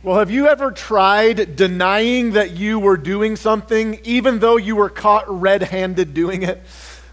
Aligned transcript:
Well, 0.00 0.20
have 0.20 0.30
you 0.30 0.46
ever 0.46 0.70
tried 0.70 1.56
denying 1.56 2.34
that 2.34 2.52
you 2.52 2.78
were 2.78 2.96
doing 2.96 3.34
something 3.34 3.98
even 4.04 4.38
though 4.38 4.56
you 4.56 4.76
were 4.76 4.88
caught 4.88 5.24
red 5.28 5.60
handed 5.60 6.14
doing 6.14 6.44
it? 6.44 6.62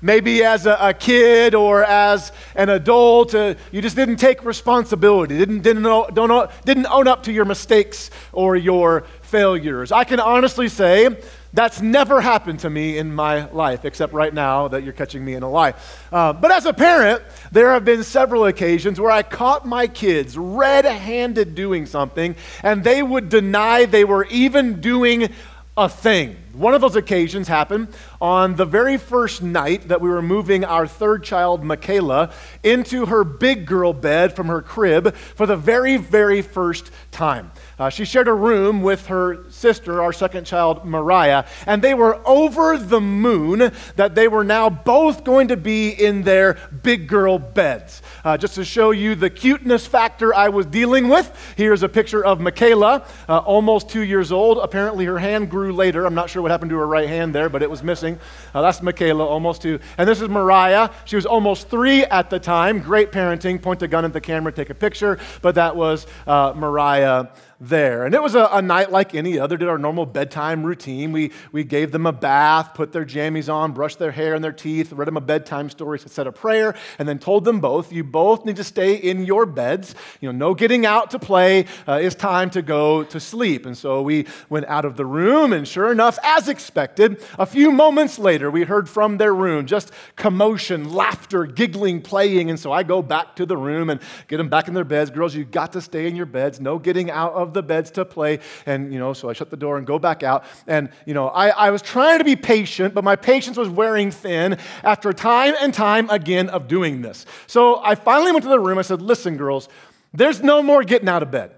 Maybe 0.03 0.43
as 0.43 0.67
a, 0.67 0.77
a, 0.79 0.93
kid 0.93 1.55
or 1.55 1.83
as 1.83 2.31
an 2.53 2.69
adult, 2.69 3.33
uh, 3.33 3.55
you 3.71 3.81
just 3.81 3.95
didn't 3.95 4.17
take 4.17 4.45
responsibility, 4.45 5.35
didn't, 5.35 5.61
didn't, 5.61 5.81
know, 5.81 6.07
don't, 6.13 6.51
didn't 6.63 6.85
own 6.85 7.07
up 7.07 7.23
to 7.23 7.31
your 7.31 7.45
mistakes 7.45 8.11
or 8.31 8.55
your 8.55 9.07
failures. 9.23 9.91
I 9.91 10.03
can 10.03 10.19
honestly 10.19 10.69
say 10.69 11.09
that's 11.55 11.81
never 11.81 12.19
happened 12.19 12.59
to 12.59 12.69
me 12.69 12.97
in 12.97 13.15
my 13.15 13.49
life, 13.51 13.85
except 13.85 14.13
right 14.13 14.33
now 14.33 14.67
that 14.67 14.83
you're 14.83 14.93
catching 14.93 15.23
me 15.23 15.35
in 15.35 15.41
a 15.43 15.49
lie. 15.49 15.73
Uh, 16.11 16.33
but 16.33 16.51
as 16.51 16.65
a 16.65 16.73
parent, 16.73 17.23
there 17.51 17.71
have 17.71 17.85
been 17.85 18.03
several 18.03 18.45
occasions 18.45 18.99
where 18.99 19.11
I 19.11 19.23
caught 19.23 19.65
my 19.65 19.87
kids 19.87 20.37
red 20.37 20.83
handed 20.83 21.55
doing 21.55 21.85
something, 21.85 22.35
and 22.61 22.83
they 22.83 23.01
would 23.01 23.29
deny 23.29 23.85
they 23.85 24.03
were 24.03 24.25
even 24.25 24.81
doing 24.81 25.29
a 25.77 25.89
thing. 25.89 26.37
One 26.53 26.73
of 26.73 26.79
those 26.79 26.95
occasions 26.95 27.49
happened 27.49 27.89
on 28.21 28.55
the 28.55 28.63
very 28.63 28.97
first 28.97 29.43
night 29.43 29.89
that 29.89 29.99
we 29.99 30.09
were 30.09 30.21
moving 30.21 30.63
our 30.63 30.87
third 30.87 31.23
child, 31.23 31.65
Michaela, 31.65 32.31
into 32.63 33.07
her 33.07 33.25
big 33.25 33.65
girl 33.65 33.91
bed 33.91 34.35
from 34.35 34.47
her 34.47 34.61
crib 34.61 35.13
for 35.15 35.45
the 35.45 35.57
very, 35.57 35.97
very 35.97 36.41
first 36.41 36.91
time. 37.11 37.51
Uh, 37.77 37.89
she 37.89 38.05
shared 38.05 38.27
a 38.27 38.33
room 38.33 38.81
with 38.81 39.07
her 39.07 39.49
sister, 39.49 40.01
our 40.01 40.13
second 40.13 40.45
child, 40.45 40.85
Mariah, 40.85 41.45
and 41.67 41.81
they 41.81 41.93
were 41.93 42.21
over 42.25 42.77
the 42.77 43.01
moon 43.01 43.71
that 43.95 44.15
they 44.15 44.27
were 44.27 44.43
now 44.43 44.69
both 44.69 45.23
going 45.23 45.49
to 45.49 45.57
be 45.57 45.89
in 45.89 46.23
their 46.23 46.57
big 46.83 47.07
girl 47.07 47.37
beds. 47.37 48.01
Uh, 48.23 48.37
just 48.37 48.55
to 48.55 48.63
show 48.63 48.91
you 48.91 49.13
the 49.15 49.29
cuteness 49.29 49.85
factor 49.85 50.33
I 50.33 50.49
was 50.49 50.65
dealing 50.65 51.09
with, 51.09 51.31
here's 51.57 51.83
a 51.83 51.89
picture 51.89 52.23
of 52.23 52.39
Michaela, 52.39 53.05
uh, 53.27 53.39
almost 53.39 53.89
two 53.89 54.01
years 54.01 54.31
old. 54.31 54.57
Apparently, 54.57 55.05
her 55.05 55.19
hand 55.19 55.49
grew 55.49 55.73
later. 55.73 56.05
I'm 56.05 56.15
not 56.15 56.29
sure 56.29 56.41
what 56.41 56.51
happened 56.51 56.69
to 56.69 56.77
her 56.77 56.87
right 56.87 57.09
hand 57.09 57.35
there, 57.35 57.49
but 57.49 57.61
it 57.61 57.69
was 57.69 57.83
missing. 57.83 58.19
Uh, 58.53 58.61
that's 58.61 58.81
Michaela, 58.81 59.25
almost 59.25 59.61
two. 59.61 59.79
And 59.97 60.07
this 60.07 60.21
is 60.21 60.29
Mariah. 60.29 60.89
She 61.03 61.15
was 61.17 61.25
almost 61.25 61.69
three 61.69 62.03
at 62.05 62.29
the 62.29 62.39
time. 62.39 62.79
Great 62.79 63.11
parenting. 63.11 63.61
Point 63.61 63.81
a 63.81 63.87
gun 63.87 64.05
at 64.05 64.13
the 64.13 64.21
camera, 64.21 64.51
take 64.51 64.69
a 64.69 64.75
picture. 64.75 65.19
But 65.41 65.55
that 65.55 65.75
was 65.75 66.07
uh, 66.25 66.53
Mariah 66.55 67.27
there. 67.59 68.05
And 68.05 68.13
it 68.13 68.21
was 68.21 68.35
a, 68.35 68.49
a, 68.51 68.61
night 68.61 68.91
like 68.91 69.15
any 69.15 69.39
other, 69.39 69.55
did 69.57 69.69
our 69.69 69.77
normal 69.77 70.05
bedtime 70.05 70.63
routine. 70.63 71.11
We, 71.11 71.31
we 71.51 71.63
gave 71.63 71.91
them 71.91 72.05
a 72.05 72.11
bath, 72.11 72.73
put 72.73 72.91
their 72.91 73.05
jammies 73.05 73.53
on, 73.53 73.71
brushed 73.71 73.99
their 73.99 74.11
hair 74.11 74.33
and 74.33 74.43
their 74.43 74.51
teeth, 74.51 74.91
read 74.91 75.07
them 75.07 75.17
a 75.17 75.21
bedtime 75.21 75.69
story, 75.69 75.99
said 75.99 76.27
a 76.27 76.31
prayer, 76.31 76.75
and 76.99 77.07
then 77.07 77.19
told 77.19 77.45
them 77.45 77.59
both, 77.59 77.93
you 77.93 78.03
both 78.03 78.45
need 78.45 78.57
to 78.57 78.63
stay 78.63 78.95
in 78.95 79.25
your 79.25 79.45
beds. 79.45 79.95
You 80.19 80.31
know, 80.31 80.47
no 80.49 80.53
getting 80.53 80.85
out 80.85 81.11
to 81.11 81.19
play. 81.19 81.65
Uh, 81.87 81.99
it's 82.01 82.15
time 82.15 82.49
to 82.51 82.61
go 82.61 83.03
to 83.05 83.19
sleep. 83.19 83.65
And 83.65 83.77
so 83.77 84.01
we 84.01 84.27
went 84.49 84.65
out 84.65 84.83
of 84.85 84.97
the 84.97 85.05
room, 85.05 85.53
and 85.53 85.67
sure 85.67 85.91
enough, 85.91 86.19
as 86.23 86.49
expected, 86.49 87.23
a 87.39 87.45
few 87.45 87.71
moments 87.71 88.19
later, 88.19 88.51
we 88.51 88.63
heard 88.63 88.89
from 88.89 89.17
their 89.17 89.33
room 89.33 89.65
just 89.65 89.91
commotion, 90.15 90.93
laughter, 90.93 91.45
giggling, 91.45 92.01
playing. 92.01 92.49
And 92.49 92.59
so 92.59 92.71
I 92.71 92.83
go 92.83 93.01
back 93.01 93.35
to 93.37 93.45
the 93.45 93.57
room 93.57 93.89
and 93.89 94.01
get 94.27 94.37
them 94.37 94.49
back 94.49 94.67
in 94.67 94.73
their 94.73 94.83
beds. 94.83 95.09
Girls, 95.09 95.35
you 95.35 95.45
got 95.45 95.71
to 95.73 95.81
stay 95.81 96.07
in 96.07 96.15
your 96.15 96.25
beds. 96.25 96.59
No 96.59 96.79
getting 96.79 97.09
out 97.09 97.33
of 97.33 97.44
the 97.53 97.63
beds 97.63 97.91
to 97.91 98.05
play. 98.05 98.39
And, 98.65 98.93
you 98.93 98.99
know, 98.99 99.13
so 99.13 99.29
I 99.29 99.33
shut 99.33 99.49
the 99.49 99.57
door 99.57 99.77
and 99.77 99.85
go 99.85 99.99
back 99.99 100.23
out. 100.23 100.43
And, 100.67 100.89
you 101.05 101.13
know, 101.13 101.27
I, 101.27 101.49
I 101.49 101.71
was 101.71 101.81
trying 101.81 102.19
to 102.19 102.25
be 102.25 102.35
patient, 102.35 102.93
but 102.93 103.03
my 103.03 103.15
patience 103.15 103.57
was 103.57 103.69
wearing 103.69 104.11
thin 104.11 104.57
after 104.83 105.13
time 105.13 105.55
and 105.59 105.73
time 105.73 106.09
again 106.09 106.49
of 106.49 106.67
doing 106.67 107.01
this. 107.01 107.25
So 107.47 107.81
I 107.83 107.95
finally 107.95 108.31
went 108.31 108.43
to 108.43 108.49
the 108.49 108.59
room. 108.59 108.77
I 108.77 108.83
said, 108.83 109.01
listen, 109.01 109.37
girls, 109.37 109.69
there's 110.13 110.41
no 110.41 110.63
more 110.63 110.83
getting 110.83 111.09
out 111.09 111.23
of 111.23 111.31
bed. 111.31 111.51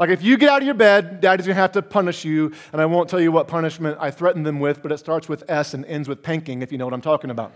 Like, 0.00 0.08
if 0.08 0.22
you 0.22 0.38
get 0.38 0.48
out 0.48 0.62
of 0.62 0.64
your 0.64 0.74
bed, 0.74 1.20
daddy's 1.20 1.46
gonna 1.46 1.56
have 1.56 1.72
to 1.72 1.82
punish 1.82 2.24
you, 2.24 2.52
and 2.72 2.80
I 2.80 2.86
won't 2.86 3.10
tell 3.10 3.20
you 3.20 3.30
what 3.30 3.48
punishment 3.48 3.98
I 4.00 4.10
threatened 4.10 4.46
them 4.46 4.58
with, 4.58 4.82
but 4.82 4.92
it 4.92 4.96
starts 4.96 5.28
with 5.28 5.44
S 5.46 5.74
and 5.74 5.84
ends 5.84 6.08
with 6.08 6.22
panking, 6.22 6.62
if 6.62 6.72
you 6.72 6.78
know 6.78 6.86
what 6.86 6.94
I'm 6.94 7.02
talking 7.02 7.28
about. 7.28 7.52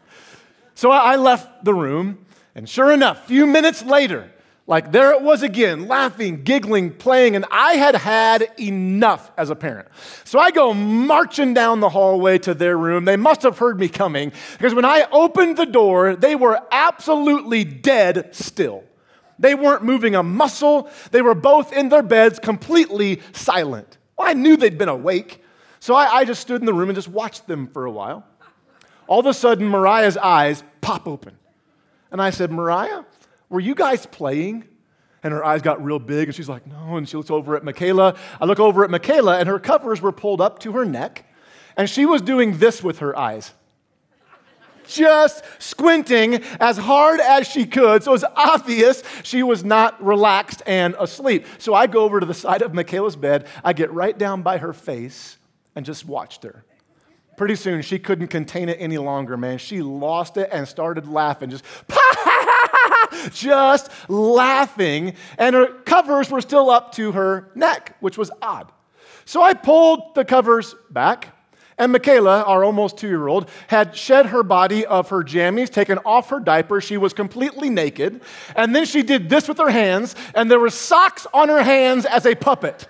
so 0.74 0.90
I 0.90 1.16
left 1.16 1.66
the 1.66 1.74
room, 1.74 2.24
and 2.54 2.66
sure 2.66 2.90
enough, 2.90 3.24
a 3.24 3.28
few 3.28 3.46
minutes 3.46 3.84
later, 3.84 4.32
like 4.68 4.92
there 4.92 5.12
it 5.12 5.22
was 5.22 5.42
again, 5.42 5.88
laughing, 5.88 6.44
giggling, 6.44 6.92
playing, 6.92 7.34
and 7.34 7.46
I 7.50 7.72
had 7.72 7.94
had 7.96 8.52
enough 8.60 9.32
as 9.38 9.48
a 9.48 9.56
parent. 9.56 9.88
So 10.24 10.38
I 10.38 10.50
go 10.50 10.74
marching 10.74 11.54
down 11.54 11.80
the 11.80 11.88
hallway 11.88 12.36
to 12.40 12.52
their 12.52 12.76
room. 12.76 13.06
They 13.06 13.16
must 13.16 13.42
have 13.42 13.56
heard 13.56 13.80
me 13.80 13.88
coming 13.88 14.30
because 14.52 14.74
when 14.74 14.84
I 14.84 15.06
opened 15.10 15.56
the 15.56 15.64
door, 15.64 16.14
they 16.14 16.34
were 16.34 16.60
absolutely 16.70 17.64
dead 17.64 18.34
still. 18.36 18.84
They 19.38 19.54
weren't 19.54 19.84
moving 19.84 20.14
a 20.14 20.22
muscle. 20.22 20.90
They 21.12 21.22
were 21.22 21.34
both 21.34 21.72
in 21.72 21.88
their 21.88 22.02
beds, 22.02 22.38
completely 22.38 23.22
silent. 23.32 23.96
Well, 24.18 24.28
I 24.28 24.34
knew 24.34 24.58
they'd 24.58 24.76
been 24.76 24.90
awake. 24.90 25.42
So 25.80 25.94
I, 25.94 26.18
I 26.18 26.24
just 26.26 26.42
stood 26.42 26.60
in 26.60 26.66
the 26.66 26.74
room 26.74 26.90
and 26.90 26.96
just 26.96 27.08
watched 27.08 27.46
them 27.46 27.68
for 27.68 27.86
a 27.86 27.90
while. 27.90 28.26
All 29.06 29.20
of 29.20 29.26
a 29.26 29.32
sudden, 29.32 29.66
Mariah's 29.66 30.18
eyes 30.18 30.62
pop 30.82 31.08
open. 31.08 31.38
And 32.10 32.20
I 32.20 32.28
said, 32.28 32.50
Mariah, 32.50 33.04
were 33.48 33.60
you 33.60 33.74
guys 33.74 34.06
playing? 34.06 34.64
And 35.22 35.32
her 35.32 35.44
eyes 35.44 35.62
got 35.62 35.82
real 35.82 35.98
big, 35.98 36.28
and 36.28 36.34
she's 36.34 36.48
like, 36.48 36.66
No. 36.66 36.96
And 36.96 37.08
she 37.08 37.16
looks 37.16 37.30
over 37.30 37.56
at 37.56 37.64
Michaela. 37.64 38.16
I 38.40 38.44
look 38.44 38.60
over 38.60 38.84
at 38.84 38.90
Michaela, 38.90 39.38
and 39.38 39.48
her 39.48 39.58
covers 39.58 40.00
were 40.00 40.12
pulled 40.12 40.40
up 40.40 40.60
to 40.60 40.72
her 40.72 40.84
neck, 40.84 41.24
and 41.76 41.90
she 41.90 42.06
was 42.06 42.22
doing 42.22 42.58
this 42.58 42.82
with 42.82 43.00
her 43.00 43.18
eyes. 43.18 43.52
Just 44.86 45.44
squinting 45.58 46.42
as 46.60 46.78
hard 46.78 47.20
as 47.20 47.46
she 47.46 47.66
could. 47.66 48.02
So 48.02 48.10
it 48.10 48.14
was 48.14 48.24
obvious 48.36 49.02
she 49.22 49.42
was 49.42 49.62
not 49.62 50.02
relaxed 50.02 50.62
and 50.66 50.96
asleep. 50.98 51.44
So 51.58 51.74
I 51.74 51.86
go 51.86 52.04
over 52.04 52.20
to 52.20 52.26
the 52.26 52.32
side 52.32 52.62
of 52.62 52.72
Michaela's 52.72 53.14
bed. 53.14 53.46
I 53.62 53.74
get 53.74 53.92
right 53.92 54.16
down 54.16 54.40
by 54.40 54.56
her 54.58 54.72
face 54.72 55.36
and 55.76 55.84
just 55.84 56.06
watched 56.06 56.42
her. 56.44 56.64
Pretty 57.36 57.54
soon, 57.54 57.82
she 57.82 57.98
couldn't 57.98 58.28
contain 58.28 58.68
it 58.68 58.78
any 58.80 58.98
longer, 58.98 59.36
man. 59.36 59.58
She 59.58 59.82
lost 59.82 60.38
it 60.38 60.48
and 60.50 60.66
started 60.66 61.06
laughing, 61.06 61.50
just 61.50 61.64
just 63.32 63.90
laughing, 64.08 65.14
and 65.38 65.54
her 65.54 65.66
covers 65.66 66.30
were 66.30 66.40
still 66.40 66.70
up 66.70 66.92
to 66.92 67.12
her 67.12 67.50
neck, 67.54 67.96
which 68.00 68.18
was 68.18 68.30
odd. 68.42 68.70
So 69.24 69.42
I 69.42 69.54
pulled 69.54 70.14
the 70.14 70.24
covers 70.24 70.74
back, 70.90 71.34
and 71.78 71.92
Michaela, 71.92 72.42
our 72.42 72.64
almost 72.64 72.98
two 72.98 73.08
year 73.08 73.28
old, 73.28 73.48
had 73.68 73.96
shed 73.96 74.26
her 74.26 74.42
body 74.42 74.84
of 74.84 75.10
her 75.10 75.22
jammies, 75.22 75.70
taken 75.70 75.98
off 75.98 76.30
her 76.30 76.40
diaper. 76.40 76.80
She 76.80 76.96
was 76.96 77.12
completely 77.12 77.70
naked. 77.70 78.20
And 78.56 78.74
then 78.74 78.84
she 78.84 79.02
did 79.02 79.28
this 79.28 79.46
with 79.46 79.58
her 79.58 79.70
hands, 79.70 80.16
and 80.34 80.50
there 80.50 80.58
were 80.58 80.70
socks 80.70 81.26
on 81.32 81.48
her 81.48 81.62
hands 81.62 82.04
as 82.04 82.26
a 82.26 82.34
puppet. 82.34 82.88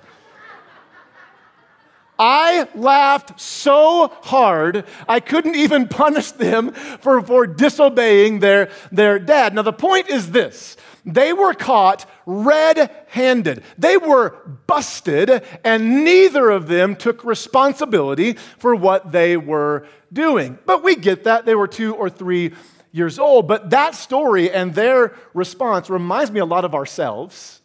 I 2.19 2.69
laughed 2.75 3.41
so 3.41 4.13
hard, 4.23 4.85
I 5.09 5.21
couldn't 5.21 5.55
even 5.55 5.87
punish 5.87 6.33
them 6.33 6.73
for, 6.73 7.23
for 7.23 7.47
disobeying 7.47 8.41
their, 8.41 8.71
their 8.91 9.19
dad. 9.19 9.55
Now, 9.55 9.63
the 9.63 9.73
point 9.73 10.09
is 10.09 10.33
this 10.33 10.77
they 11.05 11.33
were 11.33 11.55
caught 11.55 12.05
red 12.27 12.91
handed, 13.09 13.63
they 13.79 13.97
were 13.97 14.37
busted, 14.67 15.43
and 15.65 16.05
neither 16.05 16.51
of 16.51 16.69
them 16.69 16.97
took 16.97 17.25
responsibility 17.25 18.35
for 18.59 18.75
what 18.75 19.13
they 19.13 19.37
were 19.37 19.87
doing. 20.13 20.59
But 20.67 20.83
we 20.83 20.97
get 20.97 21.25
that. 21.25 21.47
They 21.47 21.55
were 21.55 21.69
two 21.69 21.95
or 21.95 22.11
three 22.11 22.53
years 22.93 23.19
old. 23.19 23.47
But 23.49 23.71
that 23.71 23.95
story 23.95 24.51
and 24.51 24.75
their 24.75 25.15
response 25.35 25.89
reminds 25.89 26.31
me 26.31 26.41
a 26.41 26.45
lot 26.45 26.65
of 26.65 26.75
ourselves, 26.75 27.61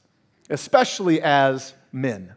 especially 0.49 1.21
as 1.21 1.73
men. 1.91 2.35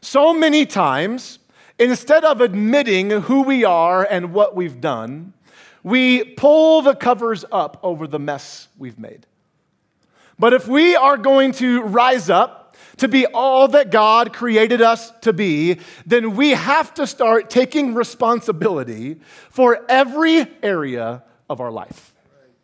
So 0.00 0.32
many 0.32 0.64
times, 0.66 1.38
instead 1.78 2.24
of 2.24 2.40
admitting 2.40 3.10
who 3.10 3.42
we 3.42 3.64
are 3.64 4.04
and 4.04 4.32
what 4.32 4.54
we've 4.54 4.80
done, 4.80 5.32
we 5.82 6.24
pull 6.24 6.82
the 6.82 6.94
covers 6.94 7.44
up 7.50 7.78
over 7.82 8.06
the 8.06 8.18
mess 8.18 8.68
we've 8.78 8.98
made. 8.98 9.26
But 10.38 10.52
if 10.52 10.68
we 10.68 10.94
are 10.94 11.16
going 11.16 11.52
to 11.52 11.82
rise 11.82 12.30
up 12.30 12.76
to 12.98 13.08
be 13.08 13.26
all 13.26 13.68
that 13.68 13.90
God 13.90 14.32
created 14.32 14.82
us 14.82 15.10
to 15.20 15.32
be, 15.32 15.78
then 16.06 16.36
we 16.36 16.50
have 16.50 16.94
to 16.94 17.06
start 17.06 17.50
taking 17.50 17.94
responsibility 17.94 19.20
for 19.50 19.84
every 19.88 20.46
area 20.62 21.22
of 21.48 21.60
our 21.60 21.70
life. 21.70 22.14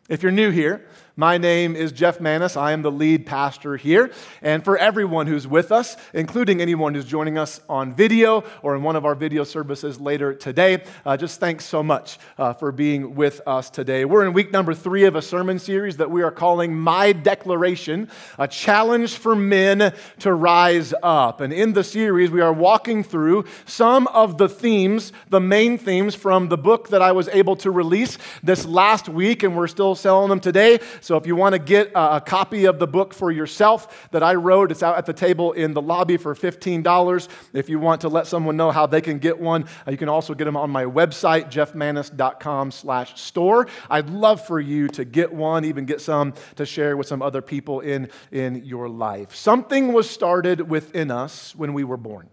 If 0.07 0.23
you're 0.23 0.31
new 0.31 0.51
here, 0.51 0.85
my 1.17 1.37
name 1.37 1.77
is 1.77 1.93
Jeff 1.93 2.19
Manis. 2.19 2.57
I 2.57 2.73
am 2.73 2.81
the 2.81 2.91
lead 2.91 3.25
pastor 3.25 3.77
here. 3.77 4.11
And 4.41 4.65
for 4.65 4.77
everyone 4.77 5.27
who's 5.27 5.47
with 5.47 5.71
us, 5.71 5.95
including 6.13 6.61
anyone 6.61 6.93
who's 6.93 7.05
joining 7.05 7.37
us 7.37 7.61
on 7.69 7.93
video 7.93 8.43
or 8.61 8.75
in 8.75 8.83
one 8.83 8.97
of 8.97 9.05
our 9.05 9.15
video 9.15 9.45
services 9.45 9.99
later 10.01 10.33
today, 10.33 10.83
uh, 11.05 11.15
just 11.15 11.39
thanks 11.39 11.63
so 11.63 11.81
much 11.81 12.17
uh, 12.37 12.51
for 12.53 12.73
being 12.73 13.15
with 13.15 13.39
us 13.47 13.69
today. 13.69 14.03
We're 14.03 14.25
in 14.25 14.33
week 14.33 14.51
number 14.51 14.73
three 14.73 15.05
of 15.05 15.15
a 15.15 15.21
sermon 15.21 15.57
series 15.57 15.97
that 15.97 16.11
we 16.11 16.21
are 16.21 16.31
calling 16.31 16.75
My 16.75 17.13
Declaration, 17.13 18.09
a 18.37 18.47
challenge 18.47 19.15
for 19.15 19.37
men 19.37 19.93
to 20.19 20.33
rise 20.33 20.93
up. 21.01 21.39
And 21.39 21.53
in 21.53 21.71
the 21.71 21.83
series, 21.85 22.29
we 22.29 22.41
are 22.41 22.51
walking 22.53 23.03
through 23.03 23.45
some 23.65 24.07
of 24.07 24.37
the 24.37 24.49
themes, 24.49 25.13
the 25.29 25.39
main 25.39 25.77
themes 25.77 26.13
from 26.13 26.49
the 26.49 26.57
book 26.57 26.89
that 26.89 27.01
I 27.01 27.13
was 27.13 27.29
able 27.29 27.55
to 27.57 27.71
release 27.71 28.17
this 28.43 28.65
last 28.65 29.07
week, 29.07 29.43
and 29.43 29.55
we're 29.55 29.67
still 29.67 29.95
selling 29.95 30.27
them 30.27 30.41
today 30.41 30.79
So 31.05 31.17
if 31.17 31.27
you 31.27 31.35
want 31.35 31.53
to 31.53 31.59
get 31.59 31.91
a, 31.93 32.19
copy 32.19 32.65
of 32.65 32.79
the 32.79 32.87
book 32.87 33.13
for 33.13 33.29
yourself 33.29 34.09
that 34.09 34.23
I 34.23 34.33
wrote, 34.33 34.71
it's 34.71 34.81
out 34.81 34.97
at 34.97 35.05
the 35.05 35.13
table 35.13 35.51
in 35.51 35.75
the 35.75 35.81
lobby 35.81 36.17
for 36.17 36.33
$15. 36.33 37.27
If 37.53 37.69
you 37.69 37.77
want 37.77 38.01
to 38.01 38.09
let 38.09 38.25
someone 38.25 38.57
know 38.57 38.71
how 38.71 38.87
they 38.87 39.01
can 39.01 39.19
get 39.19 39.39
one, 39.39 39.65
uh, 39.87 39.91
you 39.91 39.97
can 39.97 40.09
also 40.09 40.33
get 40.33 40.45
them 40.45 40.57
on 40.57 40.71
my 40.71 40.85
website, 40.85 41.51
jeffmanis.com 41.51 42.71
slash 42.71 43.21
store. 43.21 43.67
I'd 43.87 44.09
love 44.09 44.47
for 44.47 44.59
you 44.59 44.87
to 44.89 45.05
get 45.05 45.31
one, 45.31 45.63
even 45.63 45.85
get 45.85 46.01
some 46.01 46.33
to 46.55 46.65
share 46.65 46.97
with 46.97 47.05
some 47.05 47.21
other 47.21 47.43
people 47.43 47.81
in, 47.81 48.09
in 48.31 48.65
your 48.65 48.89
life. 48.89 49.35
Something 49.35 49.93
was 49.93 50.09
started 50.09 50.67
within 50.67 51.11
us 51.11 51.55
when 51.55 51.73
we 51.73 51.83
were 51.83 51.97
born. 51.97 52.31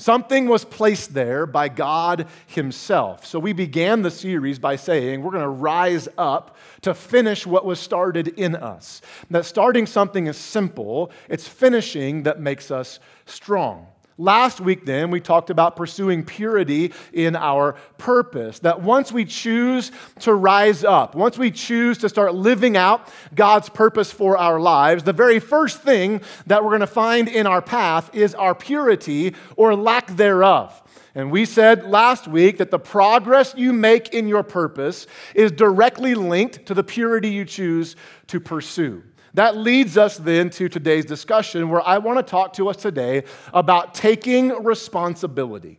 Something 0.00 0.48
was 0.48 0.64
placed 0.64 1.12
there 1.12 1.44
by 1.44 1.68
God 1.68 2.26
Himself. 2.46 3.26
So 3.26 3.38
we 3.38 3.52
began 3.52 4.00
the 4.00 4.10
series 4.10 4.58
by 4.58 4.76
saying 4.76 5.20
we're 5.20 5.30
going 5.30 5.42
to 5.42 5.48
rise 5.50 6.08
up 6.16 6.56
to 6.80 6.94
finish 6.94 7.46
what 7.46 7.66
was 7.66 7.78
started 7.78 8.28
in 8.28 8.56
us. 8.56 9.02
That 9.28 9.44
starting 9.44 9.84
something 9.84 10.26
is 10.26 10.38
simple, 10.38 11.10
it's 11.28 11.46
finishing 11.46 12.22
that 12.22 12.40
makes 12.40 12.70
us 12.70 12.98
strong. 13.26 13.88
Last 14.20 14.60
week, 14.60 14.84
then, 14.84 15.10
we 15.10 15.18
talked 15.18 15.48
about 15.48 15.76
pursuing 15.76 16.24
purity 16.24 16.92
in 17.10 17.34
our 17.34 17.76
purpose. 17.96 18.58
That 18.58 18.82
once 18.82 19.10
we 19.10 19.24
choose 19.24 19.92
to 20.18 20.34
rise 20.34 20.84
up, 20.84 21.14
once 21.14 21.38
we 21.38 21.50
choose 21.50 21.96
to 21.98 22.08
start 22.10 22.34
living 22.34 22.76
out 22.76 23.10
God's 23.34 23.70
purpose 23.70 24.12
for 24.12 24.36
our 24.36 24.60
lives, 24.60 25.04
the 25.04 25.14
very 25.14 25.38
first 25.38 25.80
thing 25.80 26.20
that 26.46 26.62
we're 26.62 26.68
going 26.68 26.80
to 26.80 26.86
find 26.86 27.28
in 27.28 27.46
our 27.46 27.62
path 27.62 28.14
is 28.14 28.34
our 28.34 28.54
purity 28.54 29.34
or 29.56 29.74
lack 29.74 30.08
thereof. 30.08 30.82
And 31.14 31.30
we 31.30 31.46
said 31.46 31.86
last 31.86 32.28
week 32.28 32.58
that 32.58 32.70
the 32.70 32.78
progress 32.78 33.54
you 33.56 33.72
make 33.72 34.10
in 34.10 34.28
your 34.28 34.42
purpose 34.42 35.06
is 35.34 35.50
directly 35.50 36.14
linked 36.14 36.66
to 36.66 36.74
the 36.74 36.84
purity 36.84 37.30
you 37.30 37.46
choose 37.46 37.96
to 38.26 38.38
pursue. 38.38 39.02
That 39.34 39.56
leads 39.56 39.96
us 39.96 40.16
then 40.16 40.50
to 40.50 40.68
today's 40.68 41.04
discussion, 41.04 41.68
where 41.68 41.86
I 41.86 41.98
want 41.98 42.18
to 42.18 42.28
talk 42.28 42.52
to 42.54 42.68
us 42.68 42.76
today 42.76 43.24
about 43.54 43.94
taking 43.94 44.64
responsibility. 44.64 45.78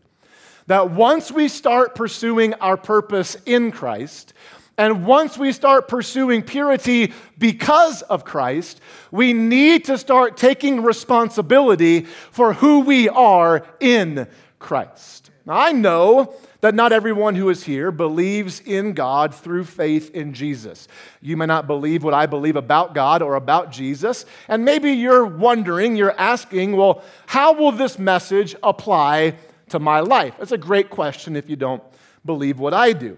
That 0.68 0.92
once 0.92 1.32
we 1.32 1.48
start 1.48 1.96
pursuing 1.96 2.54
our 2.56 2.78
purpose 2.78 3.36
in 3.46 3.72
Christ, 3.72 4.34
and 4.78 5.06
once 5.06 5.38
we 5.38 5.52
start 5.52 5.88
pursuing 5.88 6.42
purity 6.42 7.14
because 7.38 8.02
of 8.04 8.24
Christ, 8.24 8.80
we 9.12 9.34
need 9.34 9.86
to 9.86 9.98
start 9.98 10.38
taking 10.38 10.82
responsibility 10.82 12.06
for 12.32 12.54
who 12.54 12.80
we 12.80 13.10
are 13.10 13.66
in 13.80 14.28
Christ. 14.60 15.30
Now, 15.46 15.58
I 15.58 15.72
know 15.72 16.36
that 16.62 16.76
not 16.76 16.92
everyone 16.92 17.36
who 17.36 17.50
is 17.50 17.64
here 17.64 17.92
believes 17.92 18.62
in 18.62 18.94
God 18.94 19.36
through 19.36 19.66
faith 19.66 20.12
in 20.16 20.34
Jesus. 20.34 20.88
You 21.22 21.36
may 21.36 21.48
not 21.48 21.68
believe 21.68 22.04
what 22.04 22.14
I 22.14 22.28
believe 22.28 22.56
about 22.56 22.96
God 22.96 23.22
or 23.22 23.36
about 23.36 23.72
Jesus, 23.72 24.26
and 24.48 24.64
maybe 24.64 24.92
you're 24.92 25.26
wondering, 25.26 25.96
you're 25.96 26.20
asking, 26.20 26.76
well, 26.76 27.04
how 27.26 27.54
will 27.54 27.72
this 27.72 28.00
message 28.00 28.56
apply 28.64 29.36
to 29.70 29.80
my 29.80 30.00
life? 30.00 30.36
That's 30.38 30.52
a 30.52 30.58
great 30.58 30.90
question 30.90 31.36
if 31.36 31.50
you 31.50 31.56
don't 31.56 31.84
believe 32.26 32.60
what 32.60 32.74
I 32.74 32.94
do. 32.94 33.18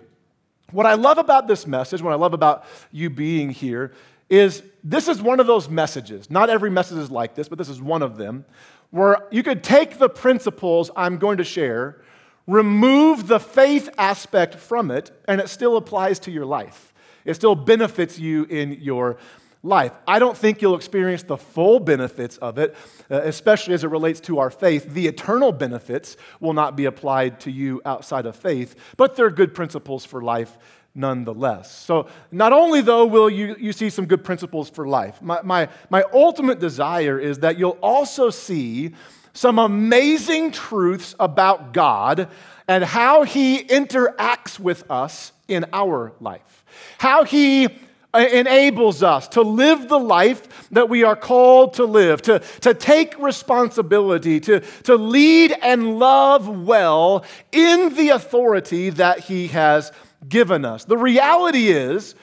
What 0.72 0.86
I 0.86 0.95
love 0.95 1.18
about 1.18 1.48
this 1.48 1.68
message, 1.68 2.01
what 2.01 2.13
I 2.13 2.16
love 2.16 2.34
about 2.34 2.66
you 2.92 3.10
being 3.10 3.50
here, 3.50 3.92
is 4.30 4.63
this 4.84 5.07
is 5.07 5.22
one 5.22 5.40
of 5.40 5.48
those 5.48 5.69
messages. 5.69 6.31
Not 6.31 6.50
every 6.50 6.72
message 6.72 6.98
is 6.98 7.12
like 7.12 7.36
this, 7.36 7.48
but 7.48 7.57
this 7.57 7.69
is 7.69 7.81
one 7.81 8.01
of 8.01 8.18
them, 8.18 8.45
where 8.90 9.28
you 9.31 9.44
could 9.44 9.63
take 9.63 10.00
the 10.00 10.10
principles 10.10 10.90
I'm 10.95 11.18
going 11.18 11.38
to 11.38 11.44
share 11.44 12.01
remove 12.48 13.28
the 13.28 13.40
faith 13.40 13.90
aspect 13.98 14.56
from 14.56 14.92
it, 14.92 15.12
and 15.28 15.40
it 15.40 15.50
still 15.50 15.78
applies 15.78 16.19
to 16.19 16.31
your 16.31 16.45
life. 16.45 16.94
It 17.25 17.36
still 17.36 17.56
benefits 17.56 18.19
you 18.19 18.44
in 18.45 18.74
your 18.81 19.18
life. 19.63 19.94
I 20.06 20.19
don't 20.19 20.38
think 20.38 20.62
you'll 20.62 20.75
experience 20.75 21.24
the 21.24 21.38
full 21.38 21.80
benefits 21.80 22.38
of 22.38 22.57
it, 22.57 22.75
uh, 23.10 23.22
especially 23.24 23.74
as 23.74 23.84
it 23.84 23.88
relates 23.88 24.19
to 24.22 24.40
our 24.40 24.50
faith. 24.50 24.94
The 24.94 25.07
eternal 25.07 25.54
benefits 25.54 26.18
will 26.42 26.54
not 26.54 26.75
be 26.75 26.86
applied 26.86 27.40
to 27.42 27.51
you 27.51 27.81
outside 27.86 28.25
of 28.25 28.36
faith, 28.36 28.75
but 28.98 29.16
they're 29.16 29.30
good 29.30 29.56
principles 29.56 30.04
for 30.04 30.22
life 30.22 30.57
nonetheless. 30.95 31.72
So, 31.72 32.07
not 32.31 32.54
only 32.54 32.81
though 32.81 33.06
will 33.06 33.30
you, 33.30 33.56
you 33.57 33.74
see 33.74 33.90
some 33.90 34.06
good 34.06 34.24
principles 34.24 34.69
for 34.69 34.88
life, 34.88 35.22
my, 35.22 35.42
my, 35.42 35.69
my 35.90 36.04
ultimate 36.13 36.60
desire 36.60 37.18
is 37.18 37.40
that 37.40 37.57
you'll 37.57 37.80
also 37.81 38.30
see 38.30 38.94
some 39.33 39.59
amazing 39.59 40.51
truths 40.51 41.15
about 41.19 41.74
God 41.74 42.30
and 42.68 42.83
how 42.83 43.24
He 43.24 43.63
interacts 43.63 44.59
with 44.59 44.89
us 44.89 45.31
in 45.47 45.65
our 45.74 46.13
life. 46.19 46.63
How 46.97 47.24
He 47.24 47.68
uh, 48.13 48.19
enables 48.19 49.01
us 49.01 49.27
to 49.30 49.41
live 49.41 49.89
the 49.89 50.00
life 50.00 50.69
that 50.69 50.88
we 50.88 51.03
are 51.03 51.15
called 51.15 51.74
to 51.74 51.85
live, 51.85 52.21
to, 52.21 52.39
to 52.62 52.74
take 52.74 53.18
responsibility, 53.19 54.39
to, 54.39 54.59
to 54.83 54.95
lead 54.95 55.51
and 55.63 55.97
love 55.97 56.47
well 56.47 57.25
in 57.51 57.95
the 57.95 58.09
authority 58.09 58.91
that 58.91 59.19
He 59.19 59.47
has 59.47 59.91
given 60.30 60.63
us. 60.63 60.85
The 60.85 60.97
reality 60.97 61.69
is, 61.69 62.15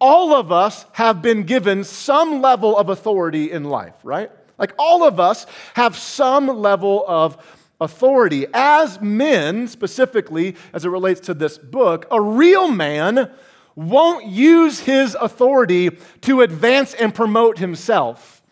all 0.00 0.34
of 0.34 0.52
us 0.52 0.84
have 0.92 1.22
been 1.22 1.42
given 1.42 1.82
some 1.82 2.40
level 2.40 2.76
of 2.76 2.88
authority 2.88 3.50
in 3.50 3.64
life, 3.64 3.94
right? 4.04 4.30
Like 4.58 4.72
all 4.78 5.04
of 5.04 5.20
us 5.20 5.46
have 5.74 5.96
some 5.96 6.48
level 6.48 7.04
of 7.06 7.36
authority. 7.80 8.46
As 8.52 9.00
men, 9.00 9.68
specifically 9.68 10.56
as 10.72 10.84
it 10.84 10.88
relates 10.88 11.20
to 11.20 11.34
this 11.34 11.58
book, 11.58 12.06
a 12.10 12.20
real 12.20 12.68
man 12.68 13.30
won't 13.76 14.26
use 14.26 14.80
his 14.80 15.16
authority 15.20 15.90
to 16.22 16.40
advance 16.40 16.94
and 16.94 17.14
promote 17.14 17.58
himself. 17.58 18.42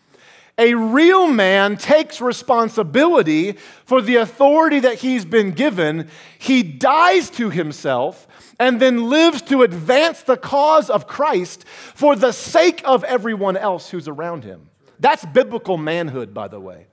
A 0.57 0.73
real 0.73 1.27
man 1.27 1.77
takes 1.77 2.19
responsibility 2.19 3.51
for 3.85 4.01
the 4.01 4.15
authority 4.15 4.79
that 4.79 4.95
he's 4.95 5.23
been 5.23 5.51
given. 5.51 6.09
He 6.39 6.63
dies 6.63 7.29
to 7.31 7.51
himself 7.51 8.27
and 8.59 8.79
then 8.79 9.09
lives 9.09 9.43
to 9.43 9.61
advance 9.61 10.23
the 10.23 10.37
cause 10.37 10.89
of 10.89 11.05
Christ 11.05 11.67
for 11.67 12.15
the 12.15 12.31
sake 12.31 12.81
of 12.85 13.03
everyone 13.03 13.55
else 13.55 13.91
who's 13.91 14.07
around 14.07 14.45
him. 14.45 14.69
That's 14.99 15.25
biblical 15.25 15.77
manhood, 15.77 16.33
by 16.33 16.47
the 16.47 16.59
way. 16.59 16.87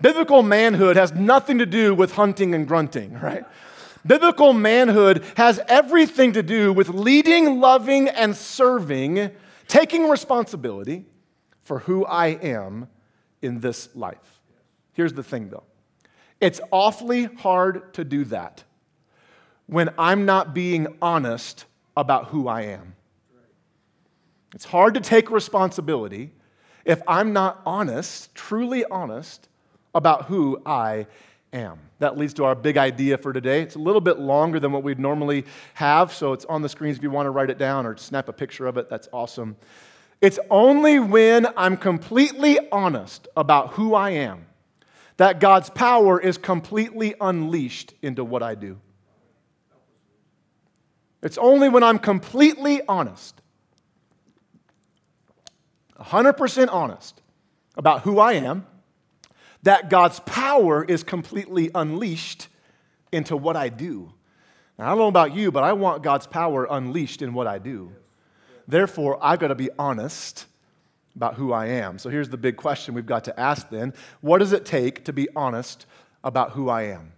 Biblical 0.00 0.42
manhood 0.42 0.96
has 0.96 1.12
nothing 1.12 1.58
to 1.58 1.66
do 1.66 1.94
with 1.94 2.12
hunting 2.12 2.54
and 2.54 2.66
grunting, 2.66 3.12
right? 3.20 3.44
Biblical 4.06 4.52
manhood 4.52 5.24
has 5.36 5.60
everything 5.68 6.32
to 6.32 6.42
do 6.42 6.72
with 6.72 6.88
leading, 6.88 7.60
loving, 7.60 8.08
and 8.08 8.34
serving, 8.34 9.30
taking 9.68 10.08
responsibility 10.08 11.04
for 11.62 11.80
who 11.80 12.06
I 12.06 12.28
am 12.28 12.88
in 13.42 13.60
this 13.60 13.94
life. 13.94 14.40
Here's 14.92 15.12
the 15.12 15.22
thing 15.22 15.50
though 15.50 15.64
it's 16.40 16.60
awfully 16.70 17.24
hard 17.24 17.92
to 17.94 18.04
do 18.04 18.24
that 18.24 18.64
when 19.66 19.90
I'm 19.98 20.24
not 20.24 20.54
being 20.54 20.86
honest 21.00 21.66
about 21.96 22.28
who 22.28 22.48
I 22.48 22.62
am. 22.62 22.96
It's 24.54 24.64
hard 24.64 24.94
to 24.94 25.00
take 25.00 25.30
responsibility 25.30 26.32
if 26.84 27.00
I'm 27.06 27.32
not 27.32 27.60
honest, 27.66 28.34
truly 28.34 28.84
honest, 28.84 29.48
about 29.94 30.26
who 30.26 30.60
I 30.64 31.06
am. 31.52 31.78
That 31.98 32.16
leads 32.16 32.34
to 32.34 32.44
our 32.44 32.54
big 32.54 32.76
idea 32.76 33.18
for 33.18 33.32
today. 33.32 33.62
It's 33.62 33.74
a 33.74 33.80
little 33.80 34.00
bit 34.00 34.18
longer 34.18 34.60
than 34.60 34.72
what 34.72 34.82
we'd 34.82 34.98
normally 34.98 35.44
have, 35.74 36.12
so 36.12 36.32
it's 36.32 36.44
on 36.44 36.62
the 36.62 36.68
screens 36.68 36.96
if 36.96 37.02
you 37.02 37.10
want 37.10 37.26
to 37.26 37.30
write 37.30 37.50
it 37.50 37.58
down 37.58 37.86
or 37.86 37.96
snap 37.96 38.28
a 38.28 38.32
picture 38.32 38.66
of 38.66 38.76
it. 38.76 38.88
That's 38.88 39.08
awesome. 39.12 39.56
It's 40.20 40.38
only 40.50 40.98
when 40.98 41.46
I'm 41.56 41.76
completely 41.76 42.58
honest 42.70 43.28
about 43.36 43.72
who 43.74 43.94
I 43.94 44.10
am 44.10 44.46
that 45.16 45.38
God's 45.38 45.68
power 45.68 46.18
is 46.18 46.38
completely 46.38 47.14
unleashed 47.20 47.92
into 48.00 48.24
what 48.24 48.42
I 48.42 48.54
do. 48.54 48.80
It's 51.22 51.36
only 51.36 51.68
when 51.68 51.82
I'm 51.82 51.98
completely 51.98 52.80
honest 52.88 53.39
100% 56.00 56.68
honest 56.70 57.22
about 57.76 58.02
who 58.02 58.18
I 58.18 58.34
am, 58.34 58.66
that 59.62 59.90
God's 59.90 60.20
power 60.20 60.84
is 60.84 61.02
completely 61.02 61.70
unleashed 61.74 62.48
into 63.12 63.36
what 63.36 63.56
I 63.56 63.68
do. 63.68 64.12
Now, 64.78 64.86
I 64.86 64.88
don't 64.90 64.98
know 64.98 65.08
about 65.08 65.34
you, 65.34 65.52
but 65.52 65.62
I 65.62 65.74
want 65.74 66.02
God's 66.02 66.26
power 66.26 66.66
unleashed 66.70 67.20
in 67.20 67.34
what 67.34 67.46
I 67.46 67.58
do. 67.58 67.92
Therefore, 68.66 69.18
I've 69.20 69.38
got 69.38 69.48
to 69.48 69.54
be 69.54 69.68
honest 69.78 70.46
about 71.16 71.34
who 71.34 71.52
I 71.52 71.66
am. 71.66 71.98
So 71.98 72.08
here's 72.08 72.30
the 72.30 72.38
big 72.38 72.56
question 72.56 72.94
we've 72.94 73.04
got 73.04 73.24
to 73.24 73.38
ask 73.38 73.68
then 73.68 73.92
What 74.20 74.38
does 74.38 74.52
it 74.52 74.64
take 74.64 75.04
to 75.04 75.12
be 75.12 75.28
honest 75.36 75.86
about 76.24 76.52
who 76.52 76.68
I 76.68 76.82
am? 76.84 77.12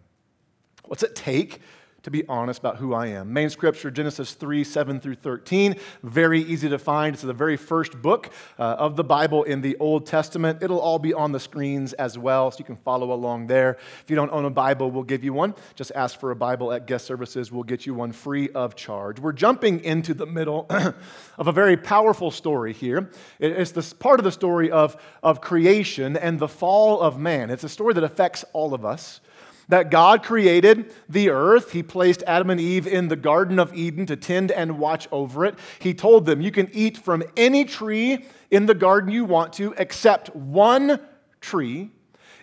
What's 0.85 1.03
it 1.03 1.15
take 1.15 1.61
to 2.03 2.11
be 2.11 2.27
honest 2.29 2.59
about 2.59 2.77
who 2.79 2.95
I 2.95 3.09
am. 3.09 3.33
Main 3.33 3.49
scripture, 3.51 3.91
Genesis 3.91 4.35
3 4.35 4.65
7 4.65 5.01
through 5.01 5.15
13. 5.15 5.77
Very 6.03 6.41
easy 6.41 6.69
to 6.69 6.79
find. 6.79 7.15
It's 7.15 7.23
the 7.23 7.33
very 7.33 7.57
first 7.57 8.01
book 8.03 8.31
uh, 8.59 8.63
of 8.63 8.97
the 8.97 9.05
Bible 9.05 9.45
in 9.45 9.61
the 9.61 9.77
Old 9.79 10.07
Testament. 10.07 10.63
It'll 10.63 10.81
all 10.81 10.99
be 10.99 11.15
on 11.15 11.33
the 11.33 11.41
screens 11.41 11.93
as 11.95 12.19
well, 12.19 12.51
so 12.51 12.59
you 12.59 12.65
can 12.65 12.77
follow 12.77 13.13
along 13.13 13.47
there. 13.47 13.79
If 14.03 14.11
you 14.11 14.17
don't 14.17 14.33
own 14.33 14.45
a 14.45 14.51
Bible, 14.51 14.91
we'll 14.91 15.05
give 15.05 15.23
you 15.23 15.33
one. 15.33 15.55
Just 15.75 15.93
ask 15.95 16.19
for 16.19 16.31
a 16.31 16.37
Bible 16.37 16.73
at 16.73 16.87
guest 16.87 17.07
services. 17.07 17.53
We'll 17.53 17.63
get 17.63 17.87
you 17.87 17.95
one 17.95 18.13
free 18.13 18.51
of 18.51 18.75
charge. 18.75 19.21
We're 19.21 19.33
jumping 19.33 19.85
into 19.85 20.15
the 20.15 20.27
middle 20.27 20.67
of 21.39 21.47
a 21.47 21.53
very 21.53 21.77
powerful 21.77 22.31
story 22.31 22.73
here. 22.73 23.11
It's 23.39 23.71
this 23.71 23.93
part 23.93 24.19
of 24.19 24.25
the 24.25 24.33
story 24.33 24.71
of, 24.71 25.01
of 25.23 25.41
creation 25.41 26.17
and 26.17 26.39
the 26.39 26.49
fall 26.49 27.01
of 27.01 27.19
man. 27.19 27.51
It's 27.51 27.65
a 27.65 27.69
story 27.69 27.95
that 27.95 28.05
affects 28.05 28.45
all 28.53 28.75
of 28.75 28.85
us 28.85 29.21
that 29.69 29.91
God 29.91 30.23
created 30.23 30.93
the 31.09 31.31
earth. 31.31 31.73
He 31.73 31.83
placed 31.83 32.23
Adam 32.27 32.51
and 32.51 32.61
Eve 32.61 32.87
in 32.87 33.09
the 33.09 33.17
Garden 33.17 33.59
of 33.59 33.75
Eden 33.75 34.07
to 34.07 34.17
tend 34.17 34.51
and 34.51 34.79
watch 34.79 35.09
over 35.13 35.45
it. 35.45 35.59
He 35.79 35.95
told 35.95 36.27
them, 36.27 36.41
You 36.41 36.51
can 36.51 36.69
eat 36.73 36.99
from 36.99 37.23
any 37.37 37.65
tree 37.65 38.25
in 38.51 38.67
the 38.67 38.75
garden 38.75 39.11
you 39.11 39.25
want 39.25 39.53
to, 39.55 39.75
except 39.79 40.35
one 40.35 41.01
tree. 41.41 41.91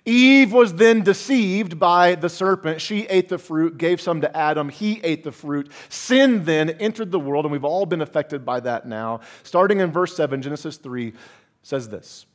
Eve 0.05 0.51
was 0.51 0.73
then 0.73 1.03
deceived 1.03 1.77
by 1.77 2.15
the 2.15 2.29
serpent. 2.29 2.81
She 2.81 3.05
ate 3.07 3.29
the 3.29 3.38
fruit, 3.38 3.77
gave 3.77 4.01
some 4.01 4.21
to 4.21 4.38
Adam. 4.38 4.69
He 4.69 4.99
ate 5.03 5.23
the 5.23 5.31
fruit. 5.31 5.71
Sin 5.89 6.45
then 6.45 6.71
entered 6.71 7.11
the 7.11 7.19
world, 7.19 7.45
and 7.45 7.51
we've 7.51 7.65
all 7.65 7.85
been 7.85 8.01
affected 8.01 8.45
by 8.45 8.59
that 8.61 8.88
now. 8.88 9.19
Starting 9.43 9.79
in 9.81 9.91
verse 9.91 10.15
7, 10.15 10.41
Genesis 10.41 10.77
3 10.77 11.13
says 11.61 11.89
this 11.89 12.25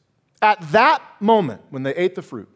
At 0.41 0.61
that 0.73 1.03
moment, 1.21 1.63
when 1.71 1.83
they 1.83 1.95
ate 1.95 2.15
the 2.15 2.23
fruit, 2.23 2.49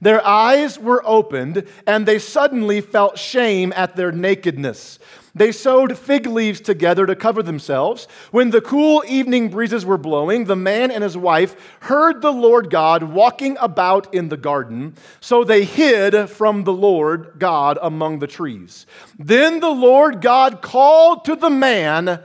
their 0.00 0.24
eyes 0.24 0.78
were 0.78 1.02
opened, 1.04 1.66
and 1.86 2.06
they 2.06 2.18
suddenly 2.18 2.80
felt 2.80 3.18
shame 3.18 3.72
at 3.74 3.96
their 3.96 4.12
nakedness. 4.12 4.98
They 5.34 5.52
sewed 5.52 5.96
fig 5.96 6.26
leaves 6.26 6.60
together 6.60 7.06
to 7.06 7.14
cover 7.14 7.42
themselves. 7.42 8.08
When 8.30 8.50
the 8.50 8.60
cool 8.60 9.04
evening 9.06 9.50
breezes 9.50 9.86
were 9.86 9.98
blowing, 9.98 10.44
the 10.44 10.56
man 10.56 10.90
and 10.90 11.04
his 11.04 11.16
wife 11.16 11.54
heard 11.80 12.22
the 12.22 12.32
Lord 12.32 12.70
God 12.70 13.04
walking 13.04 13.56
about 13.60 14.12
in 14.12 14.28
the 14.28 14.36
garden. 14.36 14.94
So 15.20 15.44
they 15.44 15.64
hid 15.64 16.28
from 16.28 16.64
the 16.64 16.72
Lord 16.72 17.34
God 17.38 17.78
among 17.80 18.18
the 18.18 18.26
trees. 18.26 18.86
Then 19.18 19.60
the 19.60 19.70
Lord 19.70 20.20
God 20.20 20.60
called 20.60 21.24
to 21.26 21.36
the 21.36 21.50
man, 21.50 22.20